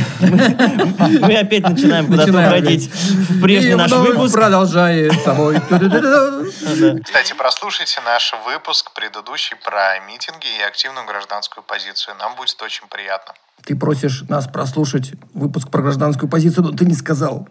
[1.19, 4.33] мы, опять начинаем куда-то уходить в прежний наш выпуск.
[4.33, 5.55] Продолжает собой.
[7.03, 12.15] Кстати, прослушайте наш выпуск предыдущий про митинги и активную гражданскую позицию.
[12.17, 13.33] Нам будет очень приятно.
[13.63, 17.47] Ты просишь нас прослушать выпуск про гражданскую позицию, но ты не сказал.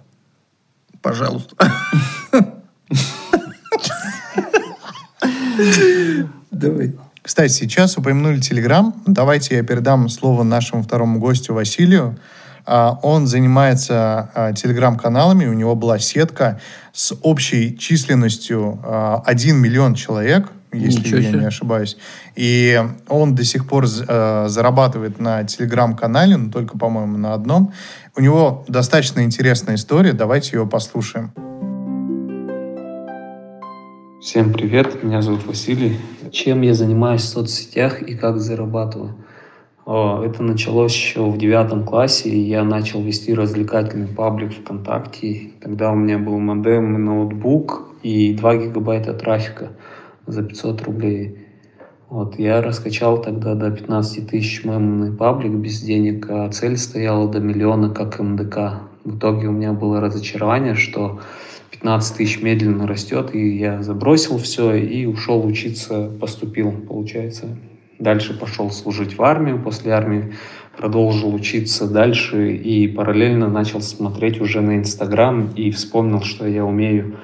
[1.02, 1.54] Пожалуйста.
[6.50, 6.94] Давай.
[7.22, 8.94] Кстати, сейчас упомянули Телеграм.
[9.06, 12.18] Давайте я передам слово нашему второму гостю Василию.
[12.66, 16.60] А, он занимается а, телеграм-каналами, у него была сетка
[16.92, 18.78] с общей численностью
[19.24, 21.38] 1 а, миллион человек, если Ничего я себе.
[21.40, 21.96] не ошибаюсь.
[22.36, 27.72] И он до сих пор зарабатывает на телеграм-канале, но только, по-моему, на одном.
[28.16, 31.32] У него достаточно интересная история, давайте ее послушаем.
[34.24, 35.98] Всем привет, меня зовут Василий.
[36.32, 39.16] Чем я занимаюсь в соцсетях и как зарабатываю?
[39.84, 45.50] Это началось еще в девятом классе, и я начал вести развлекательный паблик ВКонтакте.
[45.60, 49.72] Тогда у меня был модем, ноутбук и 2 гигабайта трафика
[50.26, 51.46] за 500 рублей.
[52.08, 57.40] Вот, я раскачал тогда до 15 тысяч мемный паблик без денег, а цель стояла до
[57.40, 58.84] миллиона как МДК.
[59.04, 61.20] В итоге у меня было разочарование, что
[61.74, 67.48] 15 тысяч медленно растет, и я забросил все и ушел учиться, поступил, получается.
[67.98, 70.34] Дальше пошел служить в армию, после армии
[70.76, 77.16] продолжил учиться дальше и параллельно начал смотреть уже на Инстаграм и вспомнил, что я умею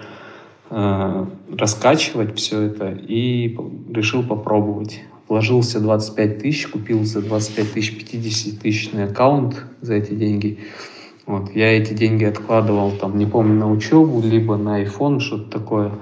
[0.71, 3.57] э, раскачивать все это и
[3.93, 5.01] решил попробовать.
[5.29, 10.59] Вложился 25 тысяч, купил за 25 тысяч 50 тысячный аккаунт за эти деньги–
[11.27, 15.93] вот, я эти деньги откладывал, там, не помню, на учебу, либо на iPhone, что-то такое.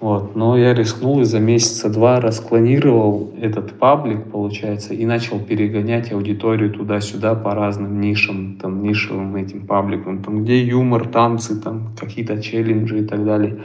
[0.00, 6.10] Вот, но я рискнул и за месяца два расклонировал этот паблик, получается, и начал перегонять
[6.10, 12.40] аудиторию туда-сюда по разным нишам, там, нишевым этим пабликам, там, где юмор, танцы, там, какие-то
[12.40, 13.64] челленджи и так далее.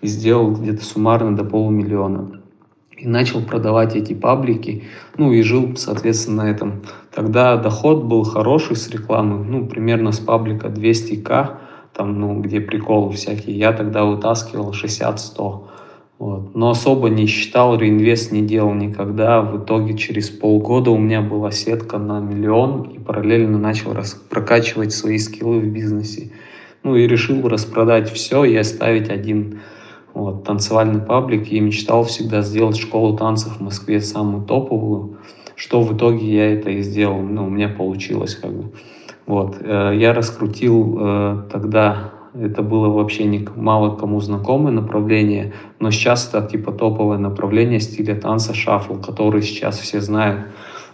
[0.00, 2.40] И сделал где-то суммарно до полумиллиона
[3.00, 4.84] и начал продавать эти паблики,
[5.16, 6.82] ну и жил, соответственно, на этом.
[7.14, 11.56] Тогда доход был хороший с рекламы, ну, примерно с паблика 200к,
[11.92, 13.58] там, ну, где приколы всякие.
[13.58, 15.66] Я тогда вытаскивал 60-100.
[16.20, 16.54] Вот.
[16.54, 19.40] Но особо не считал, реинвест не делал никогда.
[19.40, 23.94] В итоге через полгода у меня была сетка на миллион и параллельно начал
[24.28, 26.30] прокачивать свои скиллы в бизнесе.
[26.82, 29.60] Ну и решил распродать все и оставить один
[30.12, 35.18] вот, танцевальный паблик и мечтал всегда сделать школу танцев в Москве самую топовую,
[35.60, 38.72] что в итоге я это и сделал, ну, у меня получилось как бы.
[39.26, 45.90] Вот, э, я раскрутил э, тогда, это было вообще не, мало кому знакомое направление, но
[45.90, 50.46] сейчас это типа топовое направление стиля танца шафл, который сейчас все знают.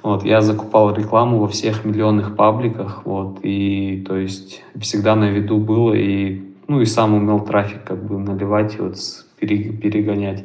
[0.03, 5.59] Вот, я закупал рекламу во всех миллионных пабликах, вот, и, то есть, всегда на виду
[5.59, 8.97] было, и ну и сам умел трафик как бы наливать вот
[9.39, 10.45] перегонять.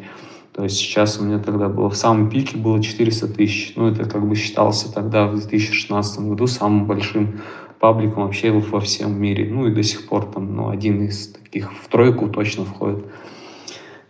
[0.62, 3.74] То есть сейчас у меня тогда было, в самом пике было 400 тысяч.
[3.76, 7.42] Ну, это как бы считался тогда в 2016 году самым большим
[7.80, 9.50] пабликом вообще во всем мире.
[9.52, 13.04] Ну, и до сих пор там, ну, один из таких в тройку точно входит.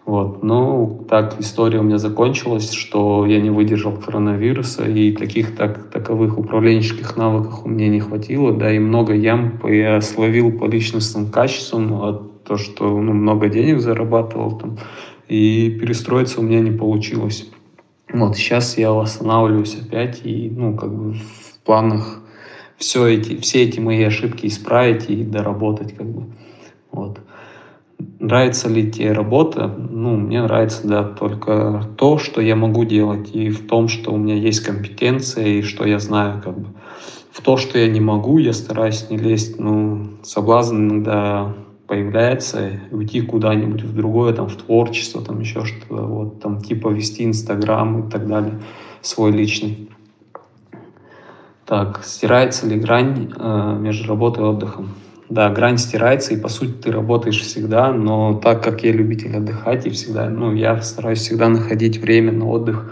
[0.05, 0.43] Вот.
[0.43, 6.37] Ну, так история у меня закончилась, что я не выдержал коронавируса, и таких так, таковых
[6.37, 11.93] управленческих навыков у меня не хватило, да, и много ям я словил по личностным качествам,
[11.93, 14.77] от то, что ну, много денег зарабатывал там,
[15.31, 17.49] и перестроиться у меня не получилось.
[18.11, 22.19] Вот сейчас я восстанавливаюсь опять, и, ну, как бы в планах
[22.75, 26.25] все эти, все эти мои ошибки исправить и доработать, как бы.
[26.91, 27.21] Вот.
[28.19, 29.67] Нравится ли тебе работа?
[29.69, 34.17] Ну, мне нравится, да, только то, что я могу делать, и в том, что у
[34.17, 36.67] меня есть компетенция, и что я знаю, как бы.
[37.31, 41.55] В то, что я не могу, я стараюсь не лезть, ну, соблазн иногда
[41.91, 47.25] появляется, уйти куда-нибудь в другое, там, в творчество, там, еще что-то, вот, там, типа вести
[47.25, 48.53] Инстаграм и так далее,
[49.01, 49.89] свой личный.
[51.65, 54.91] Так, стирается ли грань э, между работой и отдыхом?
[55.27, 59.85] Да, грань стирается, и по сути ты работаешь всегда, но так как я любитель отдыхать
[59.85, 62.89] и всегда, ну, я стараюсь всегда находить время на отдых,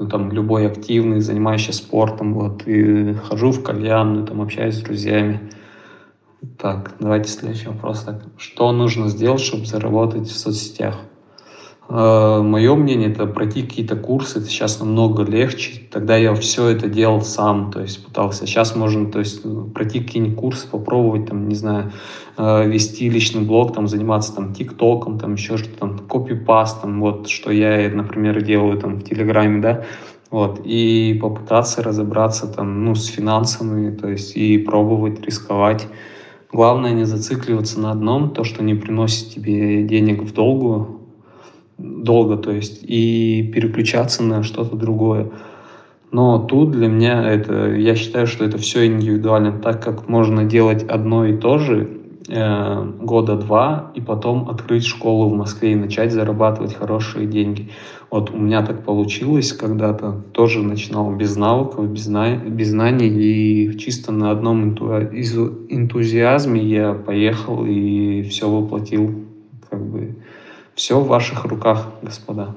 [0.00, 5.38] ну, там, любой активный, занимающийся спортом, вот, и хожу в кальянную, там, общаюсь с друзьями,
[6.58, 8.02] так, давайте следующий вопрос.
[8.02, 10.96] Так, что нужно сделать, чтобы заработать в соцсетях?
[11.88, 15.82] Э, мое мнение, это пройти какие-то курсы, это сейчас намного легче.
[15.90, 18.46] Тогда я все это делал сам, то есть пытался.
[18.46, 21.92] Сейчас можно, то есть, ну, пройти какие-нибудь курсы, попробовать, там, не знаю,
[22.38, 27.52] э, вести личный блог, там, заниматься там тиктоком, там, еще что-то, там, копипастом, вот, что
[27.52, 29.84] я, например, делаю там в Телеграме, да,
[30.30, 35.86] вот, и попытаться разобраться там, ну, с финансами, то есть, и пробовать рисковать.
[36.54, 41.00] Главное не зацикливаться на одном, то, что не приносит тебе денег в долгу,
[41.78, 45.32] долго, то есть, и переключаться на что-то другое.
[46.12, 50.84] Но тут для меня это, я считаю, что это все индивидуально, так как можно делать
[50.84, 56.10] одно и то же, Э, года два и потом открыть школу в Москве и начать
[56.10, 57.68] зарабатывать хорошие деньги.
[58.10, 63.76] Вот у меня так получилось когда-то, тоже начинал без навыков, без, зна без знаний, и
[63.78, 69.26] чисто на одном инту энтузиазме я поехал и все воплотил.
[69.68, 70.16] Как бы
[70.74, 72.54] все в ваших руках, господа.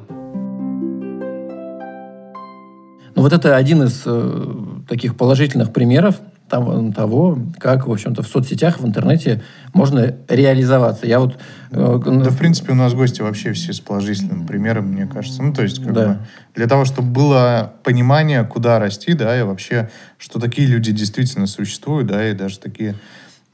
[3.16, 4.46] Ну вот это один из э,
[4.88, 9.42] таких положительных примеров того, как, в общем-то, в соцсетях, в интернете
[9.74, 11.06] можно реализоваться.
[11.06, 11.38] Я вот...
[11.72, 15.44] Э, да, в принципе, у нас гости вообще все с положительным примером, мне кажется.
[15.44, 16.08] Ну, то есть, как да.
[16.08, 16.18] бы,
[16.56, 22.08] для того, чтобы было понимание, куда расти, да, и вообще, что такие люди действительно существуют,
[22.08, 22.96] да, и даже такие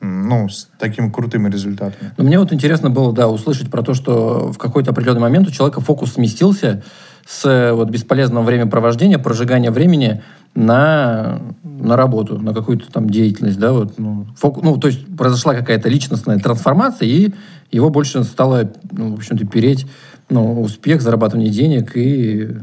[0.03, 2.11] ну, с такими крутыми результатами.
[2.17, 5.51] Но мне вот интересно было, да, услышать про то, что в какой-то определенный момент у
[5.51, 6.83] человека фокус сместился
[7.25, 10.21] с вот бесполезного времяпровождения, прожигания времени
[10.55, 15.55] на, на работу, на какую-то там деятельность, да, вот, ну, фок, ну, то есть произошла
[15.55, 17.31] какая-то личностная трансформация, и
[17.71, 19.87] его больше стало, ну, в общем-то, переть,
[20.29, 22.55] ну, успех, зарабатывание денег и...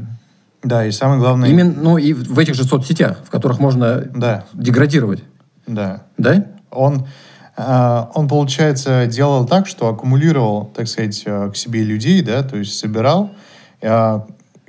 [0.63, 1.49] Да, и самое главное...
[1.49, 4.45] Именно, ну, и в этих же соцсетях, в которых можно да.
[4.53, 5.25] деградировать.
[5.67, 6.03] Да.
[6.19, 6.47] Да?
[6.71, 7.07] Он,
[7.57, 12.57] э, он, получается, делал так, что аккумулировал, так сказать, э, к себе людей, да, то
[12.57, 13.31] есть собирал,
[13.81, 14.21] э,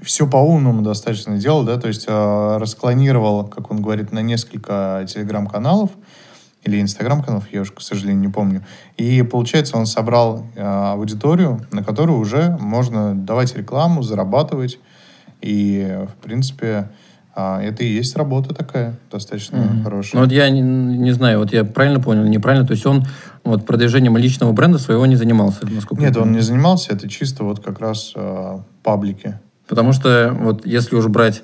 [0.02, 5.92] все по-умному достаточно делал, да, то есть э, расклонировал, как он говорит, на несколько телеграм-каналов
[6.64, 8.64] или инстаграм-каналов, я уже, к сожалению, не помню.
[8.98, 14.80] И, получается, он собрал э, аудиторию, на которую уже можно давать рекламу, зарабатывать.
[15.42, 16.90] И, в принципе,
[17.36, 19.84] э, это и есть работа такая, достаточно mm-hmm.
[19.84, 20.20] хорошая.
[20.20, 23.06] Ну, вот я не, не знаю, вот я правильно понял, неправильно, то есть он
[23.44, 27.60] вот продвижением личного бренда своего не занимался, насколько Нет, он не занимался, это чисто вот
[27.64, 29.40] как раз э, паблики.
[29.72, 31.44] Потому что вот если уже брать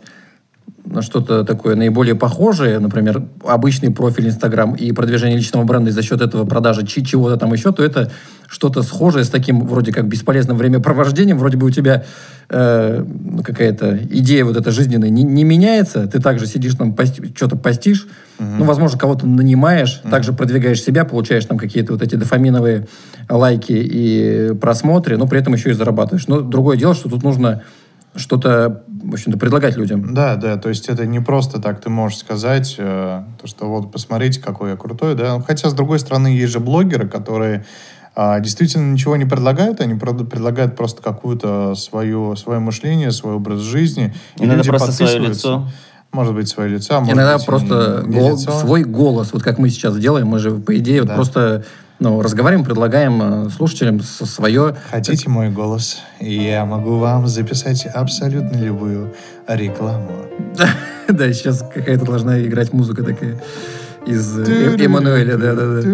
[0.83, 6.01] на что-то такое наиболее похожее, например, обычный профиль Инстаграм и продвижение личного бренда и за
[6.01, 8.11] счет этого продажа чего-то там еще, то это
[8.49, 11.37] что-то схожее с таким вроде как бесполезным времяпровождением.
[11.37, 12.03] Вроде бы у тебя
[12.49, 13.05] э,
[13.45, 18.09] какая-то идея вот эта жизненная не, не меняется, ты также сидишь там, пости, что-то постишь,
[18.39, 18.49] угу.
[18.59, 20.11] ну, возможно, кого-то нанимаешь, угу.
[20.11, 22.87] также продвигаешь себя, получаешь там какие-то вот эти дофаминовые
[23.29, 26.27] лайки и просмотры, но при этом еще и зарабатываешь.
[26.27, 27.63] Но другое дело, что тут нужно
[28.17, 30.13] что-то, в общем-то, предлагать людям.
[30.13, 33.91] Да, да, то есть это не просто так ты можешь сказать, э, то, что вот
[33.91, 35.39] посмотрите, какой я крутой, да.
[35.41, 37.65] Хотя, с другой стороны, есть же блогеры, которые
[38.15, 44.13] э, действительно ничего не предлагают, они предлагают просто какую-то свою, свое мышление, свой образ жизни.
[44.37, 45.67] Иногда просто свое лицо.
[46.11, 49.43] Может быть, свое лицо, а может Иногда быть, просто не, не гол, свой голос, вот
[49.43, 51.09] как мы сейчас делаем, мы же, по идее, да.
[51.09, 51.65] вот просто
[51.99, 54.75] ну, разговариваем, предлагаем э, слушателям свое...
[54.91, 56.01] Хотите мой голос?
[56.19, 59.13] Я могу вам записать абсолютно любую
[59.47, 60.11] рекламу.
[61.09, 63.41] Да, сейчас какая-то должна играть музыка такая
[64.05, 65.87] из э, Эммануэля, да-да-да.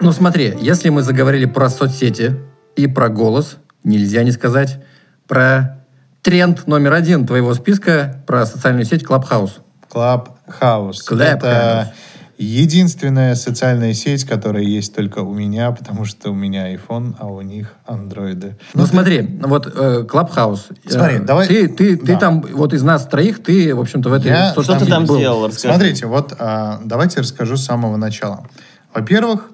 [0.00, 2.36] Ну смотри, если мы заговорили про соцсети
[2.74, 4.82] и про голос, нельзя не сказать
[5.26, 5.84] про
[6.22, 9.60] тренд номер один твоего списка, про социальную сеть Clubhouse.
[9.90, 10.96] Clubhouse.
[11.06, 11.22] Clubhouse.
[11.22, 11.92] Это
[12.38, 17.40] единственная социальная сеть, которая есть только у меня, потому что у меня iPhone, а у
[17.42, 18.56] них андроиды.
[18.74, 20.60] Ну, смотри, вот э, Clubhouse.
[20.84, 22.18] э, Смотри, давай- Ты, ты, ты Да.
[22.18, 25.16] там, вот из нас троих, ты, в общем-то, в этой Я- Что ты там был.
[25.18, 25.46] сделал?
[25.48, 25.74] Расскажи.
[25.74, 28.46] Смотрите, вот а, давайте расскажу с самого начала.
[28.94, 29.50] Во-первых,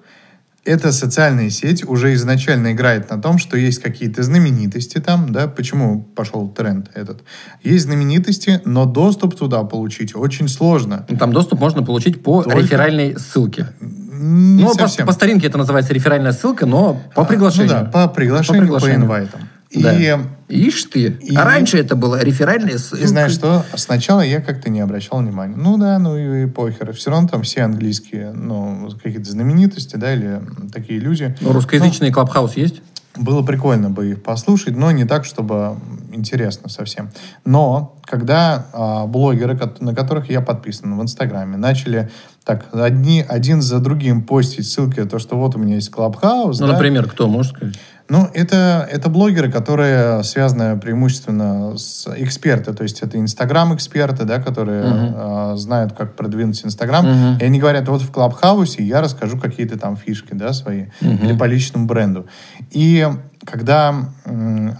[0.64, 6.02] эта социальная сеть уже изначально играет на том, что есть какие-то знаменитости там, да, почему
[6.02, 7.22] пошел тренд этот.
[7.62, 11.06] Есть знаменитости, но доступ туда получить очень сложно.
[11.18, 13.68] Там доступ можно получить по Только- реферальной ссылке.
[13.80, 15.06] Не ну, по, совсем.
[15.06, 17.68] по старинке это называется реферальная ссылка, но по приглашению.
[17.68, 19.00] Ну да, по приглашению, по, приглашению.
[19.04, 19.40] инвайтам.
[19.74, 19.92] Да.
[19.92, 20.16] И,
[20.48, 21.06] Ишь ты.
[21.20, 23.04] и- А раньше это было реферальная ссылка.
[23.04, 23.64] и знаешь что?
[23.74, 25.56] Сначала я как-то не обращал внимания.
[25.56, 26.92] Ну да, ну и, похер.
[26.92, 30.40] Все равно там все английские, ну, какие-то знаменитости, да, или
[30.72, 31.34] такие люди.
[31.40, 32.82] Ну, русскоязычный Клабхаус есть?
[33.16, 35.76] Было прикольно бы их послушать, но не так, чтобы
[36.12, 37.10] интересно совсем.
[37.44, 42.10] Но когда а, блогеры, на которых я подписан в Инстаграме, начали
[42.44, 46.66] так одни, один за другим постить ссылки, то, что вот у меня есть Клабхаус, Ну,
[46.66, 47.78] да, например, кто, можешь сказать?
[48.08, 54.84] Ну, это, это блогеры, которые связаны преимущественно с эксперты, то есть это Инстаграм-эксперты, да, которые
[54.84, 55.14] Мгм.
[55.16, 57.06] э, знают, как продвинуть Инстаграм.
[57.06, 57.38] Мгм.
[57.38, 61.24] И они говорят, вот в Клабхаусе я расскажу какие-то там фишки, да, свои, Мгм.
[61.24, 62.26] или по личному бренду.
[62.70, 63.08] И
[63.44, 64.08] когда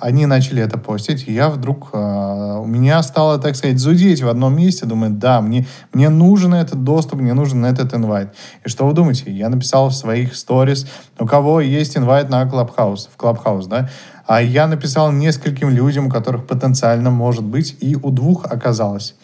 [0.01, 4.57] они начали это постить, я вдруг, э, у меня стало, так сказать, зудеть в одном
[4.57, 8.35] месте, думаю, да, мне, мне нужен этот доступ, мне нужен этот инвайт.
[8.65, 9.31] И что вы думаете?
[9.31, 10.87] Я написал в своих сторис,
[11.19, 13.89] у кого есть инвайт на Clubhouse, в Clubhouse, да,
[14.27, 19.15] а я написал нескольким людям, у которых потенциально может быть, и у двух оказалось.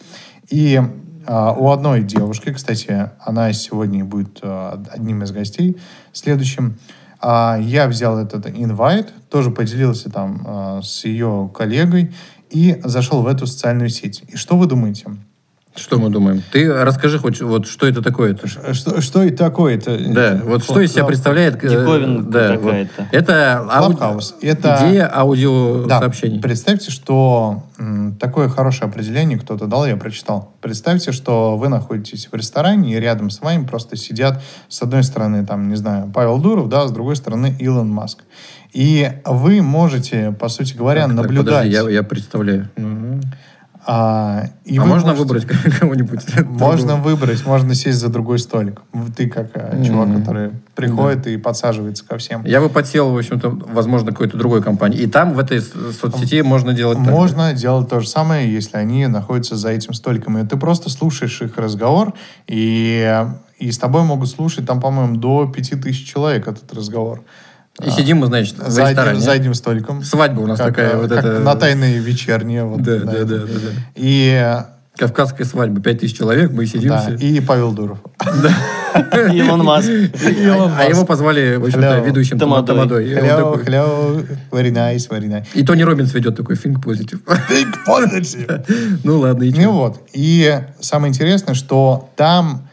[0.49, 0.79] И
[1.25, 5.77] а, у одной девушки, кстати, она сегодня будет а, одним из гостей
[6.13, 7.00] следующим, а,
[7.59, 12.13] я взял этот инвайт, тоже поделился там а, с ее коллегой
[12.49, 14.23] и зашел в эту социальную сеть.
[14.27, 15.05] И что вы думаете?
[15.75, 16.43] Что мы думаем?
[16.51, 18.47] Ты расскажи хоть, вот, что это такое-то?
[18.73, 19.97] Что, что это такое-то?
[20.13, 21.63] Да, вот что из себя представляет...
[21.63, 22.89] э, Диковинка да, какая-то.
[22.97, 23.07] вот.
[23.13, 24.35] Это ауди-.
[24.41, 26.41] Это- идея Да, аудиосообщений.
[26.41, 27.63] представьте, что
[28.19, 30.53] такое хорошее определение кто-то дал, я прочитал.
[30.61, 35.45] Представьте, что вы находитесь в ресторане, и рядом с вами просто сидят, с одной стороны,
[35.45, 38.19] там, не знаю, Павел Дуров, да, с другой стороны, Илон Маск.
[38.73, 41.65] И вы можете, по сути говоря, Так, так, наблюдать.
[41.65, 42.69] подожди, я, я представляю.
[42.75, 43.21] Мгм.
[43.85, 45.45] А, и а вы можно можете- выбрать
[45.79, 46.19] кого-нибудь?
[46.45, 48.81] Можно выбрать, можно сесть за другой столик.
[49.15, 52.45] Ты как э, чувак, который приходит и подсаживается ко всем.
[52.45, 54.99] Я бы подсел, в общем-то, возможно, какой-то другой компании.
[54.99, 57.11] И там, в этой соцсети, можно делать так же.
[57.11, 60.37] Можно делать то же самое, если они находятся за этим столиком.
[60.37, 62.13] И ты просто слушаешь их разговор,
[62.47, 63.25] и,
[63.57, 67.23] и с тобой могут слушать там, по-моему, до 5000 человек этот разговор.
[67.85, 69.11] И сидим мы, значит, в За ресторане.
[69.11, 70.03] одним, за одним столиком.
[70.03, 71.39] Свадьба у нас Как, такая э, вот как эта...
[71.39, 72.63] на тайной вечернее.
[72.63, 73.71] Вот, Да, да, да, да, да.
[73.95, 74.55] И,
[74.97, 77.15] Кавказская свадьба, 5000 человек, мы сидим да, все.
[77.15, 77.99] и Павел Дуров.
[79.33, 79.89] Илон Маск.
[79.89, 81.07] Илон А его Маск.
[81.07, 83.13] позвали, в общем-то, ведущим Тамадой.
[83.15, 85.45] Hello, hello, very nice, very nice.
[85.53, 87.21] И Тони Робинс ведет такой think positive.
[87.49, 88.99] Think positive.
[89.03, 90.01] Ну ладно, и Ну вот.
[90.13, 92.67] И самое интересное, что там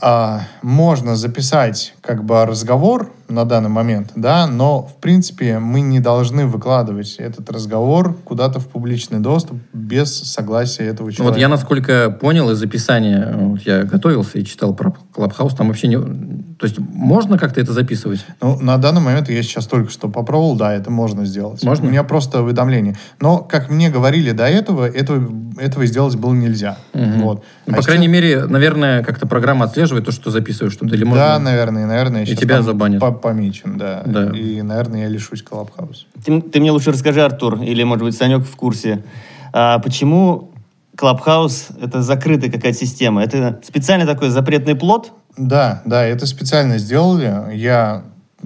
[0.00, 6.00] а, можно записать как бы разговор на данный момент, да, но в принципе мы не
[6.00, 11.34] должны выкладывать этот разговор куда-то в публичный доступ без согласия этого Ну человека.
[11.34, 15.88] Вот я, насколько понял из описания, вот я готовился и читал про Клабхаус, там вообще
[15.88, 15.96] не...
[15.96, 18.26] То есть можно как-то это записывать?
[18.42, 21.62] Ну, на данный момент я сейчас только что попробовал, да, это можно сделать.
[21.62, 21.86] Можно?
[21.86, 22.96] У меня просто уведомление.
[23.18, 25.26] Но, как мне говорили до этого, этого,
[25.58, 26.76] этого сделать было нельзя.
[26.92, 27.22] Мгм.
[27.22, 27.44] Вот.
[27.66, 30.94] Ну, А по сейчас- крайней мере, наверное, как-то программа отслеживает то, что записываешь что-то.
[30.94, 31.24] Или можно...
[31.24, 32.24] Да, наверное, наверное.
[32.24, 33.00] И тебя там забанят.
[33.00, 34.02] по- помечен, да.
[34.04, 34.30] Да.
[34.30, 36.06] И, наверное, я лишусь Клабхаус.
[36.24, 39.02] Ты, ты мне лучше расскажи, Артур, или, может быть, Санек в курсе,
[39.52, 40.50] а, почему
[40.96, 43.22] Клабхаус— это закрытая какая-то система?
[43.22, 45.12] Это специально такой запретный плод?
[45.36, 47.54] Да, да, это специально сделали.
[47.54, 48.04] Я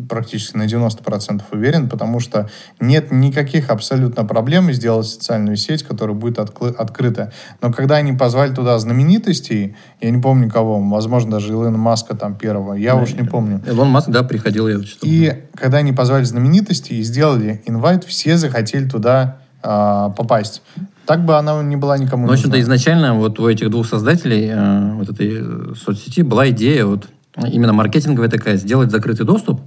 [0.09, 2.49] практически на 90% уверен, потому что
[2.81, 7.33] нет никаких абсолютно проблем сделать социальную сеть, которая будет отклы- открыта.
[7.61, 12.37] Но когда они позвали туда знаменитостей, я не помню кого, возможно, даже Илона Маска там
[12.37, 13.61] первого, я Да, уж не помню.
[13.67, 15.01] Илон Маск, да, приходил, я читал.
[15.03, 20.63] И когда они позвали знаменитостей и сделали инвайт, все захотели туда а, попасть.
[21.07, 24.49] Так бы она не была никому Ну, в общем-то, изначально вот у этих двух создателей
[24.51, 29.61] э, вот этой э, соцсети была идея вот именно маркетинговая такая, сделать закрытый доступ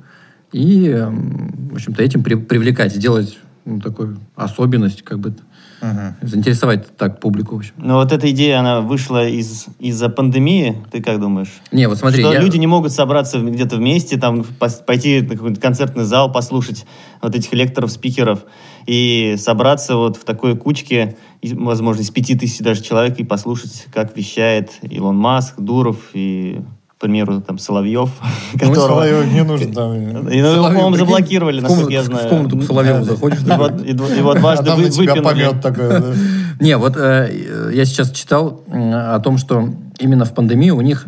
[0.51, 5.35] и, м, в общем-то, этим при- привлекать, сделать ну, такую особенность, как бы
[5.81, 6.15] Мгм.
[6.21, 7.73] заинтересовать так публику, в общем.
[7.77, 11.51] Но вот эта идея, она вышла из, из-за пандемии, ты как думаешь?
[11.73, 14.45] Не, вот смотри, что я- люди не могут собраться где-то вместе, там,
[14.87, 16.85] пойти на какой-то концертный зал, послушать
[17.21, 18.45] вот этих лекторов, спикеров,
[18.87, 24.15] и собраться вот в такой кучке, возможно, из пяти тысяч даже человек, и послушать, как
[24.15, 26.61] вещает Илон Маск, Дуров и,
[26.97, 28.09] к примеру, там, Соловьев,
[28.53, 29.03] Ну, которого...
[29.03, 29.93] Соловьев не нужно там.
[30.29, 32.25] И, ну, Соловьев, по-моему, заблокировали, в насколько я знаю.
[32.25, 33.39] В комнату к Соловьеву заходишь.
[33.41, 35.19] Его А дважды выпинули.
[35.21, 35.89] помет такой.
[35.89, 36.13] да.
[36.59, 39.69] Не, вот э, я сейчас читал о том, что
[39.99, 41.05] именно в пандемию у них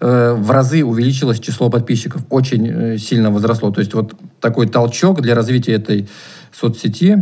[0.00, 3.70] э, в разы увеличилось число подписчиков, очень э, сильно возросло.
[3.70, 6.08] То есть вот такой толчок для развития этой
[6.52, 7.14] соцсети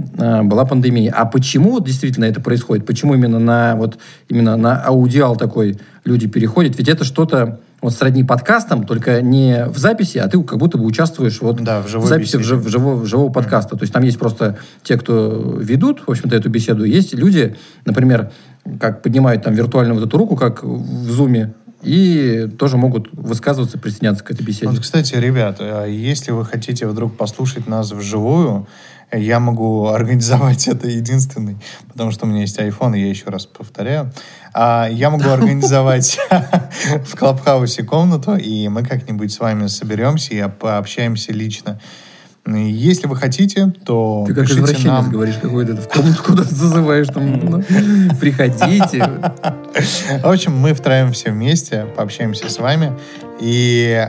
[0.44, 1.12] была пандемия.
[1.14, 2.86] А почему действительно это происходит?
[2.86, 3.98] Почему именно на вот
[4.30, 6.78] именно на аудиал такой люди переходят?
[6.78, 10.84] Ведь это что-то вот сродни подкастам, только не в записи, а ты как будто бы
[10.84, 12.45] участвуешь вот Да, в живой записи в, беседе.
[12.45, 13.76] жив- в живого, подкаста.
[13.76, 16.82] То есть там есть просто те, кто ведут, в общем-то, эту беседу.
[16.82, 18.32] Есть люди, например,
[18.80, 24.24] как поднимают там виртуальную вот эту руку, как в зуме, и тоже могут высказываться, присоединяться
[24.24, 24.66] к этой беседе.
[24.66, 28.66] Вот, кстати, ребят, э, если вы хотите вдруг послушать нас вживую,
[29.12, 31.57] я могу организовать это единственный,
[31.88, 34.12] потому что у меня есть iPhone, и я еще раз повторяю.
[34.52, 36.18] А Я могу организовать
[37.07, 41.78] в Клабхаусе комнату, и мы как-нибудь с вами соберемся и пообщаемся лично.
[42.46, 45.11] Если вы хотите, то Ты как извращенец нам.
[45.11, 47.64] говоришь какой-то, в комнату куда-то зазываешь, там, ну,
[48.20, 49.02] приходите.
[50.22, 52.92] В общем, мы втроем все вместе пообщаемся с вами.
[53.40, 54.09] И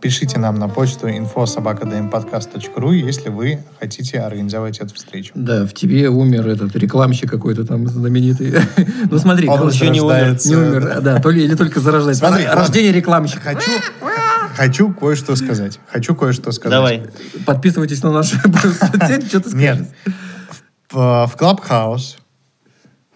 [0.00, 5.32] пишите нам на почту info.sobakadmpodcast.ru, если вы хотите организовать эту встречу.
[5.34, 8.54] Да, в тебе умер этот рекламщик какой-то там знаменитый.
[9.10, 10.38] Ну смотри, Он еще не умер.
[10.44, 12.26] не умер, да, то ли или только зарождается.
[12.26, 13.40] Смотри, Рождение рекламщика.
[13.42, 13.70] Хочу,
[14.56, 15.78] хочу кое-что сказать.
[15.90, 16.76] Хочу кое-что сказать.
[16.76, 17.02] Давай.
[17.44, 18.36] Подписывайтесь на нашу
[18.72, 19.76] соцсеть, что ты Нет.
[19.76, 19.86] скажешь.
[20.90, 22.16] В, в Clubhouse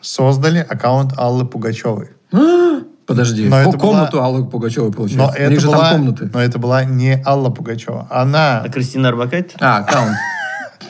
[0.00, 2.10] создали аккаунт Аллы Пугачевой.
[3.06, 5.32] Подожди, Но ко- это комнату была- Аллы Пугачевой, Но получается.
[5.36, 6.30] У это, них же была, там комнаты.
[6.32, 8.06] но это была не Алла Пугачева.
[8.10, 9.56] Она А Кристина Арбакайте?
[9.60, 10.16] А, аккаунт.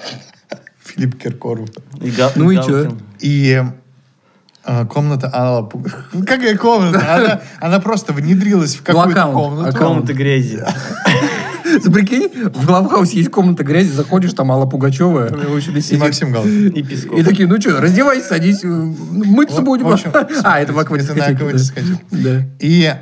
[0.85, 1.69] Филипп Киркоров.
[2.01, 2.97] И Га- Ну и чё?
[3.19, 3.63] И
[4.65, 6.05] э, комната Алла Пугачева.
[6.13, 6.99] Ну, какая комната?
[7.17, 9.69] Она, она просто внедрилась в какую-то аккаунт, комнату.
[9.71, 9.89] аккаунт.
[9.97, 10.65] Комната грязи.
[11.81, 15.29] Прикинь, в Главхаусе есть комната грязи, заходишь, там Алла Пугачева.
[15.99, 16.01] И.
[16.01, 16.69] Максим Галкин.
[16.69, 17.19] И Песков.
[17.19, 19.87] И такие, ну что, раздевайся, садись, э, мыться будем.
[20.45, 21.33] а, это в аквадискотеке.
[22.61, 22.93] И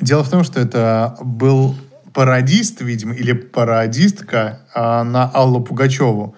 [0.00, 1.74] дело в том, что это был
[2.12, 6.34] пародист, видимо, или пародистка а, на Аллу Пугачеву.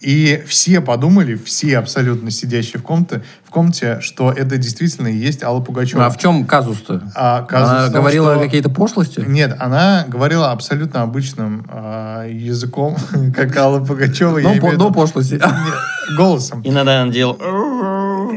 [0.00, 5.42] И все подумали, все абсолютно сидящие в комнате, в комнате, что это действительно и есть
[5.42, 6.06] Алла Пугачева.
[6.06, 7.02] А в чем казус-то?
[7.16, 9.24] А казус Она том, говорила что- какие-то пошлости?
[9.26, 12.96] Нет, она говорила абсолютно обычным а, языком,
[13.34, 14.38] как Алла Пугачева.
[14.38, 15.34] Но, имею по- виду- пошлости.
[15.34, 16.60] Нет, голосом.
[16.64, 17.36] Иногда он делал...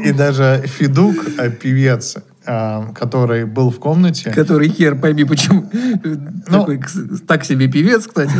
[0.02, 5.70] И даже Федук, э, певец, а, который был в комнате, Который хер пойми, почему.
[6.02, 6.58] Ну.
[6.58, 6.80] Такой,
[7.28, 8.32] так себе певец, кстати.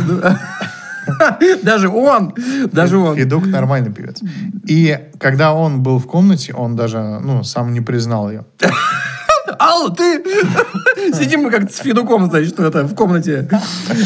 [1.63, 2.33] Даже он,
[2.71, 3.15] даже он.
[3.15, 4.21] Федук нормальный певец.
[4.65, 8.45] И когда он был в комнате, он даже, ну, сам не признал ее.
[9.59, 10.23] Алла, ты...
[11.13, 13.47] Сидим мы как-то с Федуком, значит, это, в комнате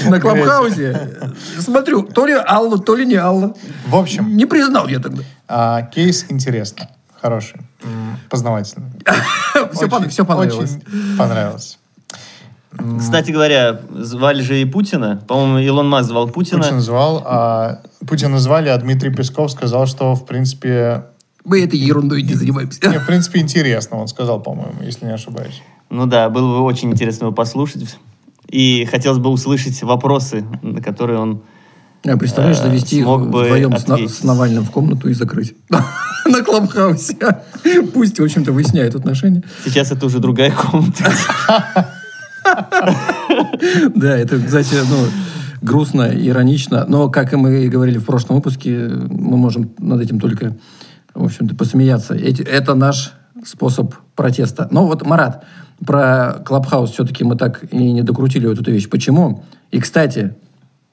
[0.07, 1.09] на Клабхаусе.
[1.59, 3.55] Смотрю, то ли Алла, то ли не Алла.
[3.87, 5.23] В общем, Не признал я тогда.
[5.47, 6.87] а, кейс интересный,
[7.21, 7.61] хороший,
[8.29, 8.89] познавательный.
[10.09, 10.75] Все понравилось.
[10.75, 11.76] Очень понравилось.
[12.99, 15.21] Кстати говоря, звали же и Путина.
[15.27, 16.63] По-моему, Илон Маск звал Путина.
[16.63, 21.05] Путин звал, а Путина звали, а Дмитрий Песков сказал, что, в принципе,
[21.43, 22.87] Мы этой ерундой не занимаемся.
[22.87, 25.61] не, в принципе, интересно, он сказал, по-моему, если не ошибаюсь.
[25.89, 27.97] Ну да, было бы очень интересно его послушать.
[28.49, 31.41] И хотелось бы услышать вопросы, на которые он...
[32.05, 34.13] А, представляешь, Э, завести смог бы вдвоем ответить.
[34.13, 35.55] с Навальным в комнату и закрыть.
[36.25, 37.17] На Клабхаусе.
[37.93, 39.43] Пусть, в общем-то, выясняют отношения.
[39.65, 41.11] Сейчас это уже другая комната.
[43.95, 44.97] Да, это, кстати, ну,
[45.61, 46.85] грустно, иронично.
[46.87, 50.55] Но, как и мы говорили в прошлом выпуске, мы можем над этим только,
[51.13, 52.15] в общем-то, посмеяться.
[52.15, 53.13] Это наш
[53.45, 54.67] способ протеста.
[54.71, 55.45] Но вот, Марат,
[55.85, 58.89] про Клабхаус все-таки мы так и не докрутили вот эту вещь.
[58.89, 59.43] Почему?
[59.71, 60.33] И, кстати,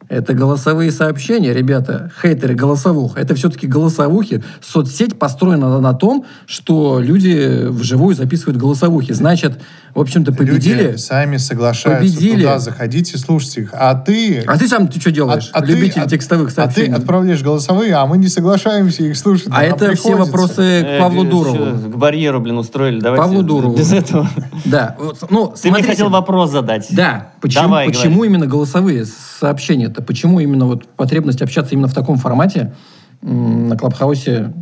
[0.09, 3.17] это голосовые сообщения, ребята, хейтеры голосовух.
[3.17, 4.43] Это все-таки голосовухи.
[4.61, 9.13] Соцсеть построена на, на том, что люди вживую записывают голосовухи.
[9.13, 9.61] Значит,
[9.95, 10.83] в общем-то, победили.
[10.89, 12.41] Люди сами соглашаются Победили.
[12.43, 13.71] туда заходить и слушать их.
[13.73, 14.43] А ты...
[14.47, 15.51] А ты сам ты что делаешь?
[15.53, 16.95] а- а ты- Любитель а- текстовых А ты сообщений.
[16.97, 19.47] отправляешь голосовые, а мы не соглашаемся их слушать.
[19.51, 20.17] А Нам это все приходится.
[20.33, 21.79] вопросы Э, к Павлу всё, Дурову.
[21.93, 22.99] К барьеру, блин, устроили.
[23.01, 23.77] Давайте Павлу Дурову.
[23.77, 24.29] без этого.
[24.65, 26.87] Да, вот, ну, Ты мне хотел вопрос задать.
[26.91, 28.31] Да, почему, Давай, почему говори.
[28.31, 29.05] именно голосовые
[29.39, 30.03] сообщения-то?
[30.03, 32.75] Почему именно вот потребность общаться именно в таком формате
[33.23, 34.53] на Клабхаусе?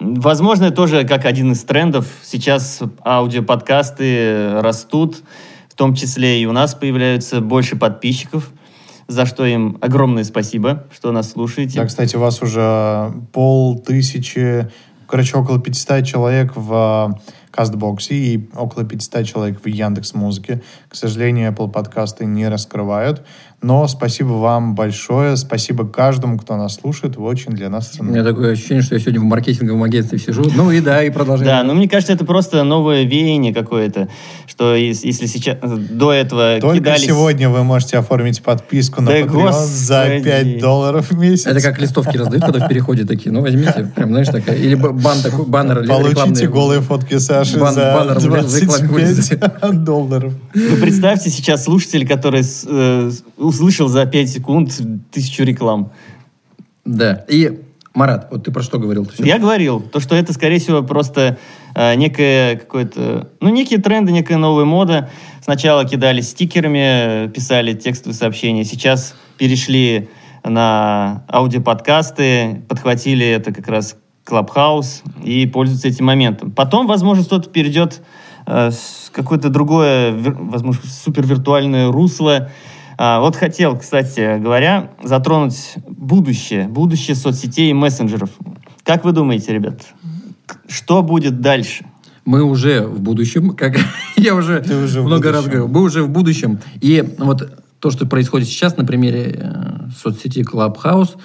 [0.00, 2.06] Возможно, тоже как один из трендов.
[2.22, 5.22] Сейчас аудиоподкасты растут,
[5.68, 8.50] в том числе и у нас появляются больше подписчиков,
[9.08, 11.80] за что им огромное спасибо, что нас слушаете.
[11.80, 14.68] Да, кстати, у вас уже полтысячи,
[15.08, 17.20] короче, около 500 человек в
[17.62, 20.62] Кастбоксе и около 500 человек в Яндекс Музыке.
[20.88, 23.22] К сожалению, Apple подкасты не раскрывают.
[23.60, 25.36] Но спасибо вам большое.
[25.36, 27.16] Спасибо каждому, кто нас слушает.
[27.16, 28.10] Вы очень для нас У ценны.
[28.12, 30.44] меня такое ощущение, что я сегодня в маркетинговом агентстве сижу.
[30.54, 31.48] Ну и да, и продолжаем.
[31.50, 34.06] Да, но мне кажется, это просто новое веяние какое-то,
[34.46, 37.02] что ес- если сейчас до этого Только кидались...
[37.06, 40.22] сегодня вы можете оформить подписку на Да Patreon за господи.
[40.22, 41.46] 5 долларов в месяц.
[41.46, 43.32] Это как листовки раздают, когда в переходе такие.
[43.32, 44.54] Ну, возьмите, прям, знаешь, такая.
[44.56, 46.46] Или бан такой, баннер Получите рекламный.
[46.46, 49.40] голые фотки Саши Бан- за баннер в рекламе вылезет.
[49.40, 50.32] 25 долларов.
[50.54, 54.80] Вы представьте сейчас слушатель, который э, услышал за 5 секунд
[55.10, 55.90] тысячу реклам.
[56.84, 57.24] Да.
[57.28, 57.60] И,
[57.94, 59.08] Марат, вот ты про что говорил?
[59.18, 61.38] Я говорил, то, что это, скорее всего, просто
[61.74, 63.28] э, некое какое-то...
[63.40, 65.10] Ну, некие тренды, некая новая мода.
[65.42, 68.64] Сначала кидали стикерами, писали текстовые сообщения.
[68.64, 70.08] Сейчас перешли
[70.44, 73.96] на аудиоподкасты, подхватили это как раз
[74.28, 76.50] Клабхаус и пользуются этим моментом.
[76.50, 78.02] Потом, возможно, кто-то перейдет
[78.46, 82.50] э, с какое-то другое, возможно, супервиртуальное русло.
[82.98, 88.30] А, вот хотел, кстати говоря, затронуть будущее, будущее соцсетей и мессенджеров.
[88.82, 89.80] Как вы думаете, ребят,
[90.68, 91.86] что будет дальше?
[92.26, 93.78] Мы уже в будущем, как
[94.16, 96.58] я уже, Ты уже в много раз говорю, мы уже в будущем.
[96.82, 97.50] И вот
[97.80, 101.16] то, что происходит сейчас на примере э, соцсети Clubhouse,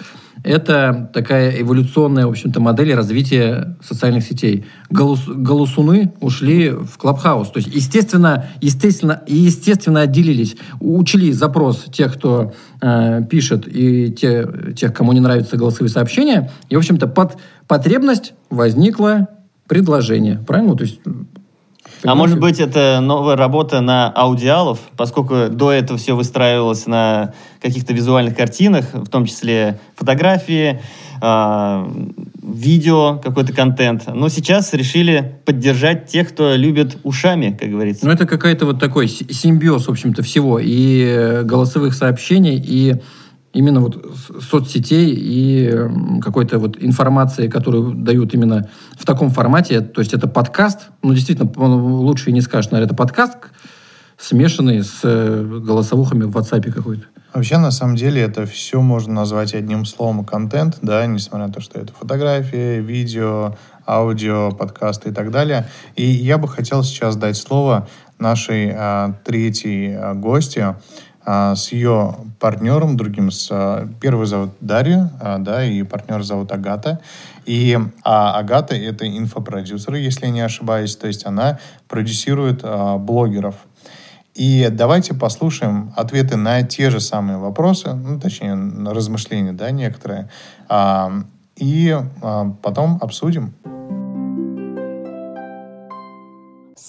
[0.44, 4.66] это такая эволюционная, в общем-то, модель развития социальных сетей.
[4.90, 7.52] Голос- голосуны ушли в Clubhouse.
[7.52, 10.58] То есть, естественно, естественно, естественно отделились.
[10.82, 16.52] Учли запрос тех, кто э, пишет, и те, тех, кому не нравятся голосовые сообщения.
[16.70, 17.38] И, в общем-то, под
[17.68, 19.30] потребность возникла
[19.68, 20.44] предложение.
[20.46, 20.76] Правильно?
[20.76, 21.00] То есть,
[22.06, 27.94] А может быть, это новая работа на аудиалов, поскольку до этого все выстраивалось на каких-то
[27.94, 30.82] визуальных картинах, в том числе фотографии,
[31.22, 31.90] а,
[32.42, 34.04] видео, какой-то контент.
[34.14, 38.06] Но сейчас решили поддержать тех, кто любит ушами, как говорится.
[38.06, 40.60] Ну, это какая-то вот такой си- симбиоз, в общем-то, всего.
[40.60, 42.96] И э, голосовых сообщений, и
[43.54, 44.04] именно вот
[44.42, 45.90] соцсетей, и
[46.22, 49.82] какой-то вот информации, которую дают именно в таком формате.
[49.82, 53.38] То есть это подкаст, ну, действительно, лучше и не скажешь, наверное, это подкаст,
[54.18, 57.06] смешанный с э, голосовухами в WhatsApp какой-то.
[57.34, 61.62] Вообще, на самом деле, это все можно назвать одним словом контент, да, несмотря на то,
[61.62, 63.56] что это фотографии, видео,
[63.88, 65.68] аудио, подкасты и так далее.
[65.96, 67.88] И я бы хотел сейчас дать слово
[68.20, 70.76] нашей а, третьей а, гости
[71.26, 73.48] с ее партнером, другим с...
[73.52, 77.00] а, первый зовут Дарья, а, да, и партнер зовут Агата.
[77.46, 83.56] И а, Агата— это инфопродюсер, если я не ошибаюсь, то есть она продюсирует а, блогеров.
[84.36, 90.30] И давайте послушаем ответы на те же самые вопросы, ну, точнее, на размышления, да, некоторые,
[90.68, 91.14] а,
[91.56, 93.54] и а, потом обсудим.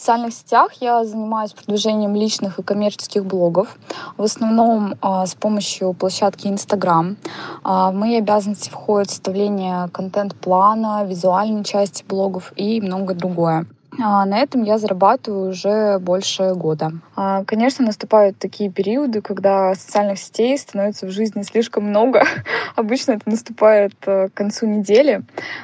[0.04, 3.78] Социальных сетях я занимаюсь продвижением личных и коммерческих блогов,
[4.18, 7.16] в основном а, с помощью площадки Instagram.
[7.62, 13.64] А, в мои обязанности входит составление контент-плана, визуальной части блогов и многое другое.
[14.00, 16.92] А, На этом я зарабатываю уже больше года.
[17.16, 22.24] А, Конечно, наступают такие периоды, когда социальных сетей становится в жизни слишком много.
[22.76, 25.22] Обычно это наступает э, к концу недели.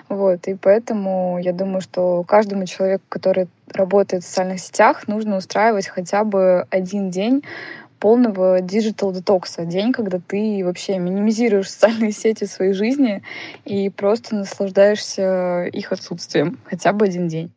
[0.09, 5.89] Вот, и поэтому я думаю, что каждому человеку, который работает в социальных сетях, нужно устраивать
[5.89, 7.43] хотя бы один день
[8.01, 9.65] полного digital детокса.
[9.65, 13.23] День, когда ты вообще минимизируешь социальные сети в своей жизни
[13.65, 16.59] и просто наслаждаешься их отсутствием.
[16.65, 17.53] Хотя бы один день.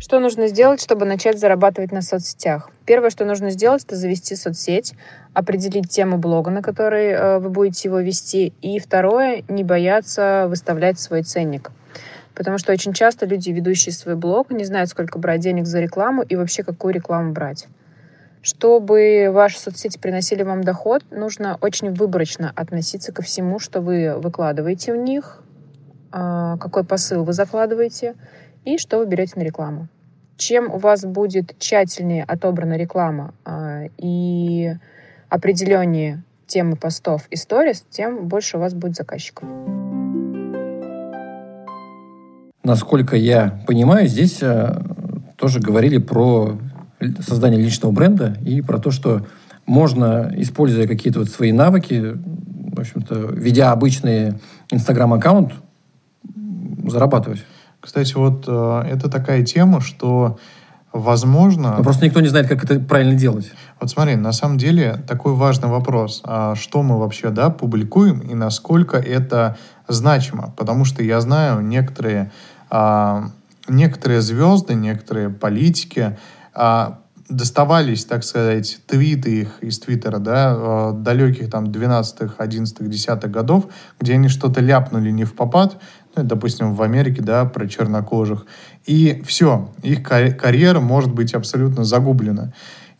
[0.00, 2.70] Что нужно сделать, чтобы начать зарабатывать на соцсетях?
[2.86, 4.94] Первое, что нужно сделать, это завести соцсеть,
[5.32, 8.52] определить тему блога, на которой э, вы будете его вести.
[8.62, 11.70] И второе, не бояться выставлять свой ценник.
[12.34, 16.22] Потому что очень часто люди, ведущие свой блог, не знают, сколько брать денег за рекламу
[16.22, 17.66] и вообще какую рекламу брать.
[18.42, 24.92] Чтобы ваши соцсети приносили вам доход, нужно очень выборочно относиться ко всему, что вы выкладываете
[24.92, 25.44] в них,
[26.10, 28.16] а, какой посыл вы закладываете
[28.64, 29.88] и что вы берете на рекламу.
[30.38, 34.74] чем у вас будет тщательнее отобрана реклама а, и
[35.28, 39.48] определеннее темы постов и сторис, тем больше у вас будет заказчиков.
[42.64, 44.82] Насколько я понимаю, здесь э,
[45.36, 46.58] тоже говорили про
[47.20, 49.26] создание личного бренда и про то, что
[49.66, 52.16] можно, используя какие-то вот свои навыки,
[52.72, 54.34] в общем-то, ведя обычный
[54.70, 55.52] Инстаграм-аккаунт,
[56.88, 57.44] зарабатывать.
[57.80, 60.38] Кстати, вот э, это такая тема, что
[60.92, 61.76] возможно...
[61.78, 63.50] Но просто никто не знает, как это правильно делать.
[63.80, 66.22] Вот смотри, на самом деле такой важный вопрос.
[66.24, 69.56] А что мы вообще да, публикуем и насколько это
[69.88, 70.52] значимо?
[70.56, 72.30] Потому что я знаю некоторые,
[72.70, 73.30] а,
[73.68, 76.18] некоторые звезды, некоторые политики
[77.32, 83.66] доставались, так сказать, твиты их из Твиттера, да, э, далеких там 12-х, 11-х, 10-х годов,
[84.00, 85.78] где они что-то ляпнули не в попад,
[86.14, 88.46] ну, допустим, в Америке, да, про чернокожих,
[88.86, 92.52] и все, их карьера может быть абсолютно загублена.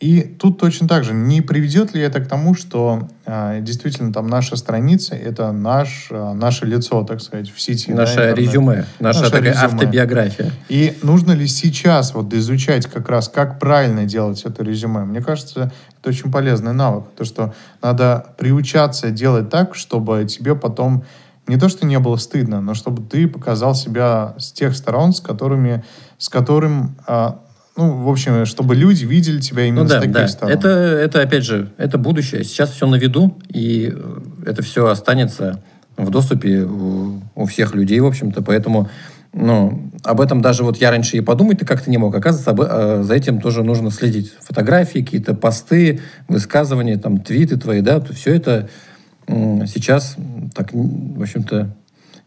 [0.03, 4.27] И тут точно так же, не приведет ли это к тому, что э, действительно там
[4.27, 7.93] наша страница— это наш, э, наше лицо, так сказать, в сети.
[7.93, 9.65] Наше да, резюме, наша, наша такая резюме.
[9.65, 10.51] автобиография.
[10.67, 15.05] И нужно ли сейчас вот изучать как раз, как правильно делать это резюме?
[15.05, 17.05] Мне кажется, это очень полезный навык.
[17.15, 21.05] То, что надо приучаться делать так, чтобы тебе потом
[21.47, 25.21] не то, что не было стыдно, но чтобы ты показал себя с тех сторон, с
[25.21, 25.81] которыми,
[26.17, 27.39] с которым а,
[27.75, 30.27] ну, в общем, чтобы люди видели тебя именно ну, да, с таких да.
[30.27, 30.55] сторон.
[30.55, 32.43] Это, это, опять же, это будущее.
[32.43, 35.63] Сейчас все на виду, и э, это все останется
[35.97, 38.43] в доступе у, у всех людей, в общем-то.
[38.43, 38.89] Поэтому
[39.33, 42.13] ну, об этом даже вот я раньше и подумать-то как-то не мог.
[42.13, 44.33] Оказывается, об, э, за этим тоже нужно следить.
[44.41, 48.69] Фотографии, какие-то посты, высказывания, там, твиты твои, да, то все это
[49.25, 50.15] э, сейчас
[50.53, 51.75] так, в общем-то,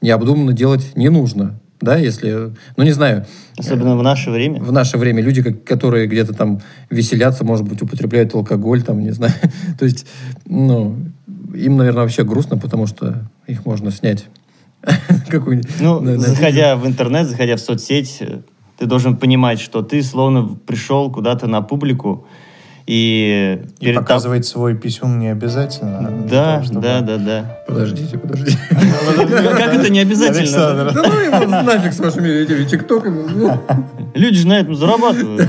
[0.01, 3.27] необдуманно делать не нужно да, если, ну не знаю.
[3.57, 4.61] Особенно в наше время.
[4.61, 6.61] В наше время люди, которые где-то там
[6.91, 9.35] веселятся, может быть, употребляют алкоголь, там, не знаю.
[9.79, 10.07] То есть,
[10.47, 10.97] ну,
[11.55, 14.27] им, наверное, вообще грустно, потому что их можно снять.
[15.81, 18.23] Ну, заходя в интернет, заходя в соцсеть,
[18.79, 22.27] ты должен понимать, что ты словно пришел куда-то на публику,
[22.87, 24.51] и, и показывать там...
[24.51, 26.09] свой писюн не обязательно.
[26.29, 26.81] Да, того, чтобы...
[26.83, 27.59] да, да, да.
[27.67, 28.59] Подождите, подождите.
[28.71, 30.93] Как это не обязательно?
[30.93, 33.59] Да ну его нафиг с вашими этими тиктоками.
[34.15, 35.49] Люди же на этом зарабатывают.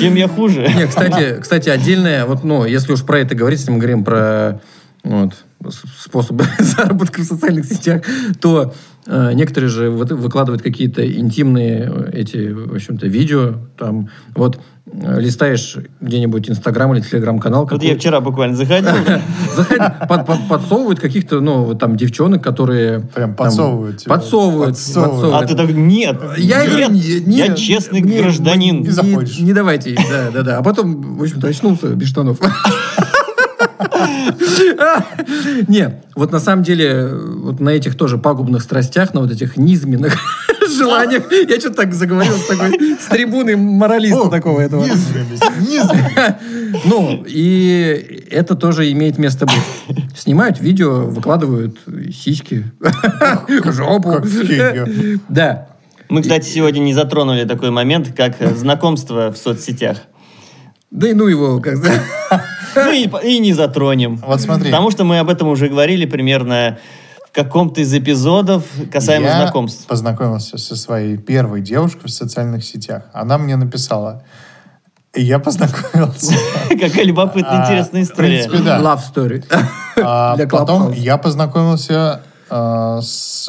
[0.00, 0.68] Чем я хуже?
[0.76, 4.60] Не, кстати, кстати, отдельное, вот, ну, если уж про это говорить, если мы говорим про
[5.02, 5.32] вот,
[5.70, 8.02] способы заработка в социальных сетях,
[8.40, 8.74] то
[9.06, 13.54] э, некоторые же выкладывают какие-то интимные э, эти, в общем-то, видео.
[13.76, 17.66] Там, вот Э, листаешь где-нибудь Инстаграм или Телеграм-канал.
[17.70, 18.90] Вот я вчера буквально заходил.
[20.48, 23.00] Подсовывают каких-то, ну, там, девчонок, которые...
[23.00, 24.76] Прям подсовывают Подсовывают.
[25.32, 28.82] А ты так, нет, я я честный гражданин.
[28.82, 29.38] Не заходишь.
[29.38, 30.58] Не давайте, да, да, да.
[30.58, 32.38] А потом, в общем-то, очнулся без штанов.
[35.68, 40.16] Не, вот на самом деле, вот на этих тоже пагубных страстях, на вот этих низменных
[40.76, 44.86] желаниях, я что-то так заговорил с такой, с трибуны моралиста такого этого.
[46.84, 50.06] Ну, и это тоже имеет место быть.
[50.16, 51.78] Снимают видео, выкладывают
[52.12, 52.64] сиськи,
[53.64, 54.22] жопу.
[55.28, 55.68] Да.
[56.08, 59.98] Мы, кстати, сегодня не затронули такой момент, как знакомство в соцсетях.
[60.90, 61.76] Да и ну его, как
[62.76, 64.16] Ну и, и не затронем.
[64.16, 64.70] Вот смотри.
[64.70, 66.78] Потому что мы об этом уже говорили примерно
[67.26, 69.86] в каком-то из эпизодов касаемо я знакомств.
[69.86, 73.04] познакомился со своей первой девушкой в социальных сетях.
[73.12, 74.22] Она мне написала,
[75.14, 76.34] и я познакомился.
[76.68, 78.46] Какая любопытная, а, интересная история.
[78.46, 78.80] В принципе, да.
[78.80, 79.44] Love story.
[80.02, 83.48] А, потом я познакомился а, с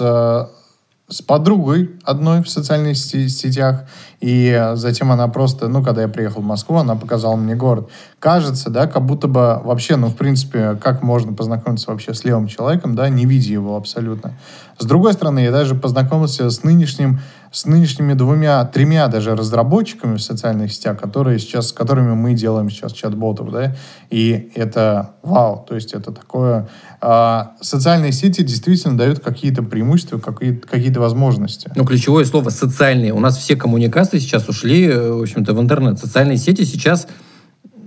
[1.08, 3.84] с подругой одной в социальных сетях,
[4.22, 7.90] и затем она просто, ну, когда я приехал в Москву, она показала мне город.
[8.18, 12.48] Кажется, да, как будто бы вообще, ну, в принципе, как можно познакомиться вообще с левым
[12.48, 14.34] человеком, да, не видя его абсолютно.
[14.80, 17.20] С другой стороны, я даже познакомился с нынешним,
[17.56, 22.70] с нынешними двумя, тремя даже разработчиками в социальных сетях, которые сейчас, с которыми мы делаем
[22.70, 23.74] сейчас чат-ботов, да,
[24.10, 26.68] и это вау, то есть это такое
[27.00, 31.72] а, социальные сети действительно дают какие-то преимущества, какие-то, какие-то возможности.
[31.78, 33.14] Ну, ключевое слово «социальные».
[33.14, 35.98] У нас все коммуникации сейчас ушли, э, в общем-то, в интернет.
[35.98, 37.08] Социальные сети сейчас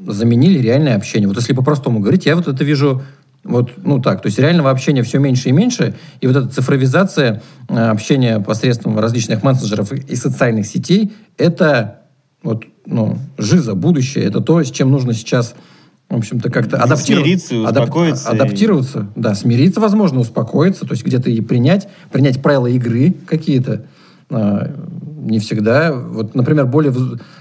[0.06, 1.28] заменили реальное общение.
[1.28, 3.02] Вот если по-простому говорить, я вот это вижу
[3.48, 7.42] вот, ну так, то есть реального общения все меньше и меньше, и вот эта цифровизация
[7.68, 12.02] э, общения посредством различных мессенджеров и социальных сетей, это
[12.42, 15.54] вот, ну, жиза, будущее, это то, с чем нужно сейчас
[16.08, 17.48] в общем-то, как-то адаптироваться.
[17.48, 18.30] Смириться, успокоиться.
[18.30, 19.20] Адап- адаптироваться, и...
[19.20, 23.84] да, смириться, возможно, успокоиться, то есть где-то и принять, принять правила игры какие-то.
[24.30, 24.72] А,
[25.20, 25.92] не всегда.
[25.92, 26.94] Вот, например, более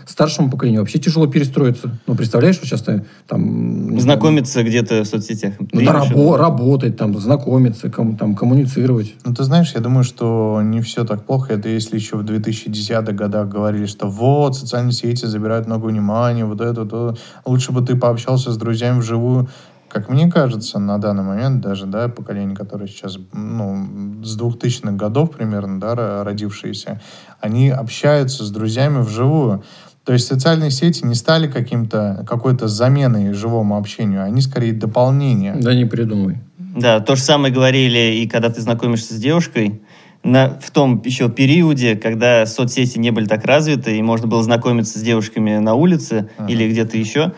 [0.10, 1.98] старшему поколению вообще тяжело перестроиться.
[2.08, 4.00] Ну, представляешь, вот сейчас ты там...
[4.00, 5.54] Знакомиться где-то в соцсетях.
[5.60, 9.16] ну, да, рабо- работать, там, знакомиться, ком- там, коммуницировать.
[9.26, 11.54] Ну, ты знаешь, я думаю, что не все так плохо.
[11.54, 16.62] Это если еще в 2010-х годах говорили, что вот, социальные сети забирают много внимания, вот
[16.62, 17.18] это, то.
[17.46, 19.50] Лучше бы ты пообщался с друзьями вживую.
[19.90, 25.32] Как мне кажется, на данный момент даже, да, поколение, которое сейчас, ну, с 2000-х годов
[25.32, 27.02] примерно, да, ро- родившиеся,
[27.40, 29.64] они общаются с друзьями вживую.
[30.08, 35.54] То есть социальные сети не стали каким-то, какой-то заменой живому общению, они скорее дополнение.
[35.60, 36.38] Да не придумывай.
[36.58, 39.82] Да, то же самое говорили и когда ты знакомишься с девушкой,
[40.24, 44.98] на, в том еще периоде, когда соцсети не были так развиты, и можно было знакомиться
[44.98, 46.54] с девушками на улице Ага.
[46.54, 47.34] или где-то еще,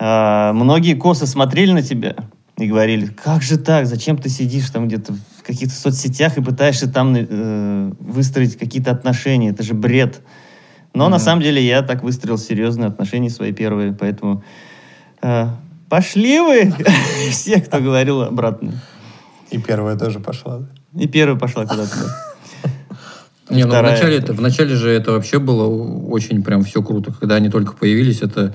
[0.00, 2.16] а, многие косо смотрели на тебя
[2.58, 6.90] и говорили, как же так, зачем ты сидишь там где-то в каких-то соцсетях и пытаешься
[6.90, 10.22] там э, выстроить какие-то отношения, это же бред.
[10.94, 11.24] Но на Мгм.
[11.24, 14.42] самом деле я так выстроил серьезные отношения свои первые, поэтому
[15.22, 15.46] э,
[15.88, 16.74] пошли вы,
[17.30, 18.72] все, кто говорил обратно.
[19.50, 20.62] И первая тоже пошла.
[20.96, 21.96] И первая пошла куда-то.
[21.96, 22.70] да.
[23.54, 27.12] Не, ну Вторая- вначале, это, вначале же это вообще было очень прям все круто.
[27.18, 28.54] Когда они только появились, это,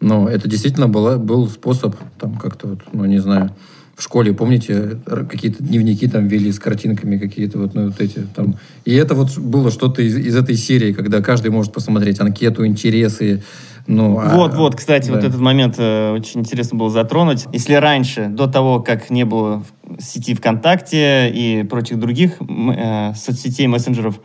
[0.00, 3.50] ну, это действительно было, был способ там как-то вот, ну, не знаю,
[3.96, 8.56] в школе, помните, какие-то дневники там вели с картинками какие-то вот, ну, вот эти там.
[8.84, 13.42] И это вот было что-то из, из этой серии, когда каждый может посмотреть анкету, интересы,
[13.86, 14.18] ну...
[14.18, 15.28] а- Вот, вот, кстати, вот да.
[15.28, 17.46] этот момент э, очень интересно было затронуть.
[17.54, 19.64] Если раньше, до того, как не было
[19.98, 24.20] сети ВКонтакте и прочих других э, соцсетей, мессенджеров,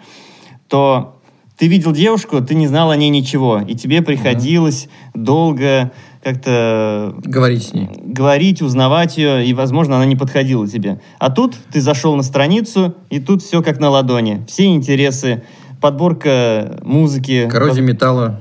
[0.67, 1.21] то
[1.57, 5.91] ты видел девушку, ты не знал о ней ничего, и тебе приходилось долго
[6.23, 7.89] как-то Говорить с ней.
[8.03, 10.99] говорить, узнавать ее, и, возможно, она не подходила тебе.
[11.19, 14.45] А тут ты зашел на страницу, и тут все как на ладони.
[14.47, 15.43] Все интересы,
[15.81, 17.47] подборка музыки.
[17.49, 18.39] Коррозия металла,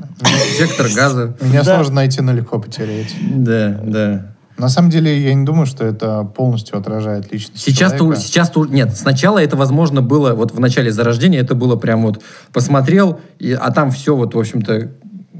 [0.58, 1.36] сектор газа.
[1.40, 1.76] Меня Да.
[1.76, 3.14] сложно найти, но легко потерять.
[3.20, 4.26] Да, да.
[4.58, 8.20] На самом деле, я не думаю, что это полностью отражает личность Сейчас-то, человека.
[8.20, 12.20] сейчас нет, сначала это, возможно, было, вот в начале зарождения это было прям вот,
[12.52, 14.90] посмотрел, и, а там все вот, в общем-то,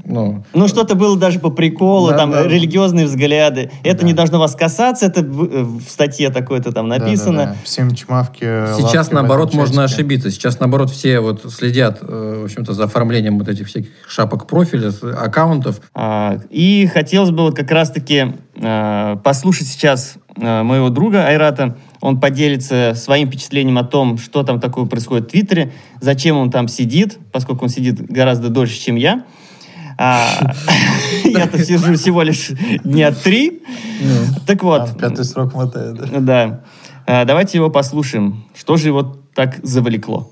[0.03, 2.43] ну, Ну, что-то было даже по приколу, Да, там, да.
[2.47, 3.71] религиозные взгляды.
[3.83, 4.07] Это Да.
[4.07, 7.37] не должно вас касаться, это в, э, статье такой-то там написано.
[7.37, 7.57] Да-да-да.
[7.63, 8.45] Всем чмавки.
[8.77, 10.31] сейчас, наоборот, можно ошибиться.
[10.31, 14.91] Сейчас, наоборот, все вот следят, э, в общем-то, за оформлением вот этих всяких шапок профиля,
[15.19, 15.81] аккаунтов.
[15.93, 21.77] А, И хотелось бы вот как раз-таки а, послушать сейчас а, моего друга Айрата.
[22.01, 26.67] Он поделится своим впечатлением о том, что там такое происходит в Твиттере, зачем он там
[26.67, 29.23] сидит, поскольку он сидит гораздо дольше, чем я.
[30.03, 30.55] А,
[31.25, 32.49] Я-то сижу всего лишь
[32.83, 33.61] дня три.
[34.47, 36.19] Так вот, пятый срок мотает, да?
[36.19, 36.63] Да.
[37.05, 38.45] А, Давайте его послушаем.
[38.55, 39.03] Что же его
[39.35, 40.31] так завлекло?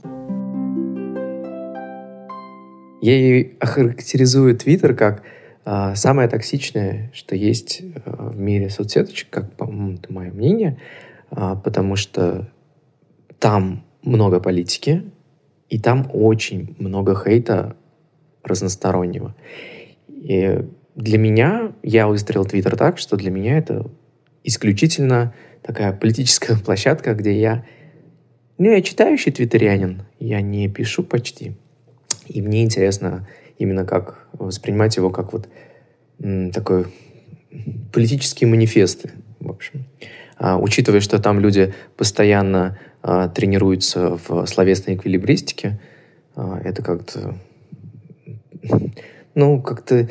[2.99, 5.21] Я и охарактеризую Твиттер как
[5.65, 10.79] а, самое токсичное, что есть а, в мире соцсеточек, как, по-моему, это мое мнение,
[11.29, 12.49] а, потому что
[13.37, 15.03] там много политики,
[15.69, 17.75] и там очень много хейта
[18.49, 19.35] разностороннего.
[20.07, 23.89] И для меня, я выстроил Твиттер так, что для меня это
[24.43, 27.65] исключительно такая политическая площадка, где я...
[28.57, 31.53] Ну, я читающий твиттерианин, я не пишу почти.
[32.27, 33.25] И мне интересно
[33.57, 35.47] именно как воспринимать его как вот
[36.53, 36.87] такой
[37.93, 39.85] политические манифесты, в общем.
[40.37, 45.79] А, учитывая, что там люди постоянно а, тренируются в словесной эквилибристике,
[46.35, 47.35] а, это как-то,
[49.35, 50.09] ну, как-то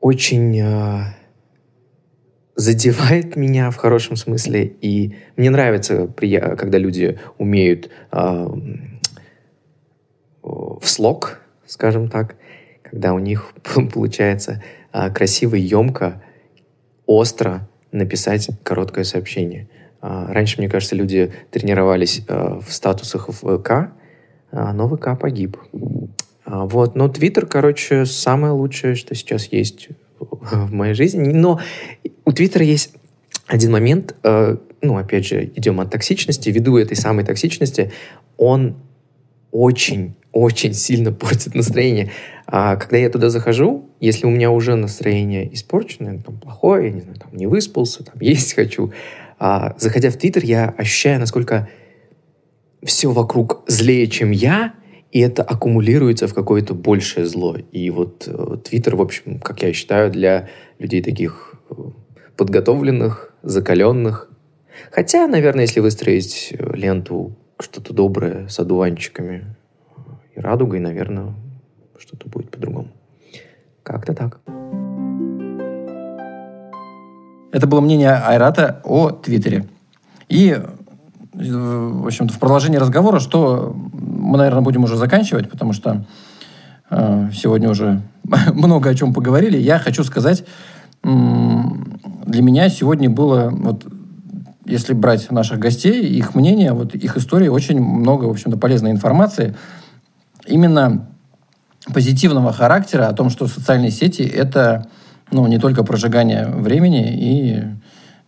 [0.00, 1.14] очень а,
[2.54, 8.48] задевает меня в хорошем смысле, и мне нравится, когда люди умеют а,
[10.42, 12.36] в слог, скажем так,
[12.82, 13.52] когда у них
[13.92, 14.62] получается
[14.92, 16.22] а, красиво, емко,
[17.06, 19.68] остро написать короткое сообщение.
[20.00, 23.70] А, Раньше, мне кажется, люди тренировались а, в статусах ВК,
[24.50, 25.58] а, но ВК погиб.
[26.46, 29.88] А, Вот, но Твиттер, короче, самое лучшее, что сейчас есть
[30.18, 31.32] в моей жизни.
[31.32, 31.60] Но
[32.24, 32.94] у Твиттера есть
[33.46, 37.92] один момент, э, ну, опять же, идем от токсичности, ввиду этой самой токсичности,
[38.36, 38.76] он
[39.50, 42.10] очень, очень сильно портит настроение.
[42.46, 47.00] А когда я туда захожу, если у меня уже настроение испорченное, там, плохое, я не
[47.00, 48.92] знаю, там, не выспался, там, есть хочу,
[49.38, 51.68] а, заходя в Твиттер, я ощущаю, насколько
[52.82, 54.74] все вокруг злее, чем я,
[55.16, 57.56] и это аккумулируется в какое-то большее зло.
[57.72, 61.74] И вот э, Твиттер, в общем, как я считаю, для людей таких э,
[62.36, 64.28] подготовленных, закаленных.
[64.90, 69.56] Хотя, наверное, если выстроить э, ленту что-то доброе с одуванчиками
[70.34, 71.32] и радугой, наверное,
[71.96, 72.88] что-то будет по-другому.
[73.82, 74.40] Как-то так.
[77.52, 79.64] Это было мнение Айрата о Твиттере.
[80.28, 80.60] И,
[81.36, 86.04] в общем-то, в продолжении разговора, что мы, наверное, будем уже заканчивать, потому что
[86.90, 88.02] э, сегодня уже
[88.54, 89.58] много о чем поговорили.
[89.58, 90.44] Я хочу сказать,
[91.02, 93.86] для меня сегодня было, вот,
[94.64, 99.54] если брать наших гостей, их мнение, вот их истории, очень много, в общем-то, полезной информации.
[100.46, 101.08] Именно
[101.92, 104.88] позитивного характера о том, что социальные сети— это
[105.30, 107.64] ну, не только прожигание времени и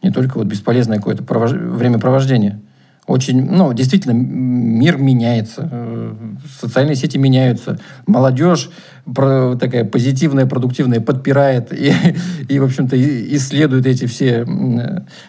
[0.03, 1.53] не только вот бесполезное какое-то провож...
[1.53, 2.61] времяпровождение.
[3.09, 6.15] Очень, ну, действительно, мир меняется, э,
[6.61, 8.69] социальные сети меняются, молодежь
[9.07, 11.95] такая позитивная, продуктивная подпирает и,
[12.49, 12.97] и в общем-то,
[13.35, 14.47] исследует эти все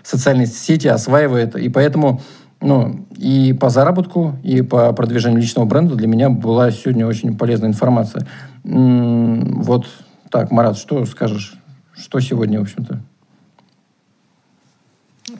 [0.03, 1.55] социальные сети, осваивает.
[1.55, 2.21] И поэтому
[2.59, 7.69] ну, и по заработку, и по продвижению личного бренда для меня была сегодня очень полезная
[7.69, 8.27] информация.
[8.65, 9.87] Вот
[10.29, 11.53] так, Марат, что скажешь?
[11.95, 12.99] Что сегодня, в общем-то?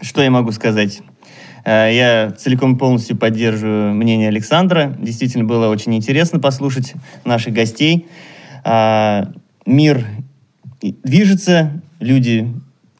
[0.02, 1.02] Что я могу сказать?
[1.66, 4.96] Э, я целиком полностью поддерживаю мнение Александра.
[5.00, 6.94] Действительно было очень интересно послушать
[7.26, 8.08] наших гостей.
[8.64, 9.32] А,
[9.66, 10.06] мир
[10.82, 12.48] движется, люди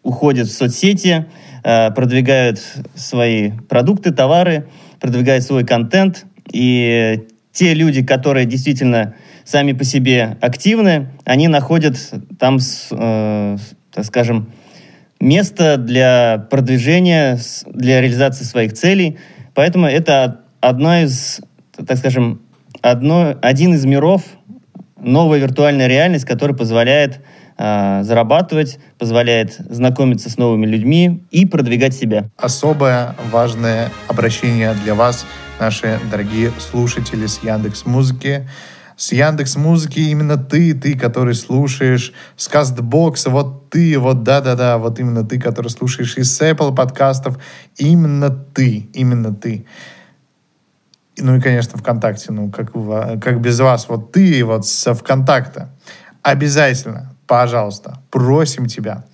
[0.04, 1.26] уходят в соцсети,
[1.64, 2.62] э, продвигают
[2.96, 4.68] свои продукты, товары,
[5.00, 6.26] продвигают свой контент.
[6.52, 11.98] И те люди, которые действительно сами по себе активны, они находят
[12.38, 12.58] там,
[12.92, 13.58] э,
[13.92, 14.50] так скажем,
[15.20, 19.18] место для продвижения, для реализации своих целей.
[19.54, 21.42] Поэтому это одна из,
[21.76, 22.42] так скажем,
[22.82, 24.24] одно, один из миров,
[24.98, 27.22] новая виртуальная реальность, которая позволяет
[27.58, 32.26] э, зарабатывать, позволяет знакомиться с новыми людьми и продвигать себя.
[32.38, 35.26] Особое важное обращение для вас,
[35.60, 38.48] наши дорогие слушатели с Яндекс Музыки
[39.00, 45.00] с Яндекс Музыки именно ты, ты, который слушаешь, с Кастбокса, вот ты, вот да-да-да, вот
[45.00, 47.40] именно ты, который слушаешь из Apple подкастов,
[47.78, 49.66] именно ты, именно ты.
[51.18, 52.74] Ну и, конечно, ВКонтакте, ну как,
[53.22, 55.70] как без вас, вот ты вот со ВКонтакта.
[56.22, 59.06] Обязательно, пожалуйста, просим тебя,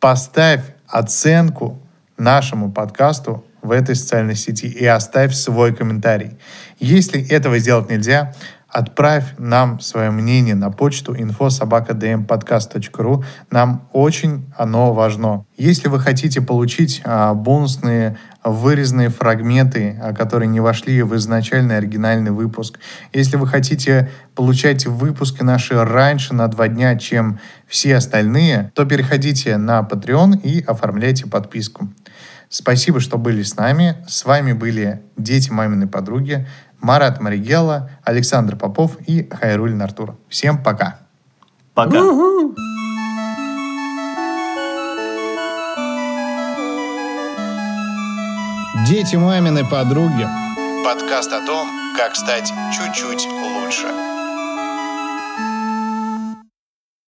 [0.00, 1.78] поставь оценку
[2.16, 6.38] нашему подкасту в этой социальной сети и оставь свой комментарий.
[6.78, 8.32] Если этого сделать нельзя,
[8.68, 13.24] Отправь нам свое мнение на почту info.sobaka.dmpodcast.ru.
[13.50, 15.46] Нам очень оно важно.
[15.56, 22.30] Если вы хотите получить а, бонусные вырезанные фрагменты, а, которые не вошли в изначальный оригинальный
[22.30, 22.78] выпуск,
[23.14, 29.56] если вы хотите получать выпуски наши раньше на два дня, чем все остальные, то переходите
[29.56, 31.88] на Patreon и оформляйте подписку.
[32.50, 33.96] Спасибо, что были с нами.
[34.08, 36.46] С вами были дети маминой подруги.
[36.80, 40.16] Марат Маригелла, Александр Попов и Хайрулин Артур.
[40.28, 40.98] Всем пока.
[41.74, 42.00] Пока.
[48.86, 50.26] Дети мамины подруги.
[50.84, 54.17] Подкаст о том, как стать чуть-чуть лучше.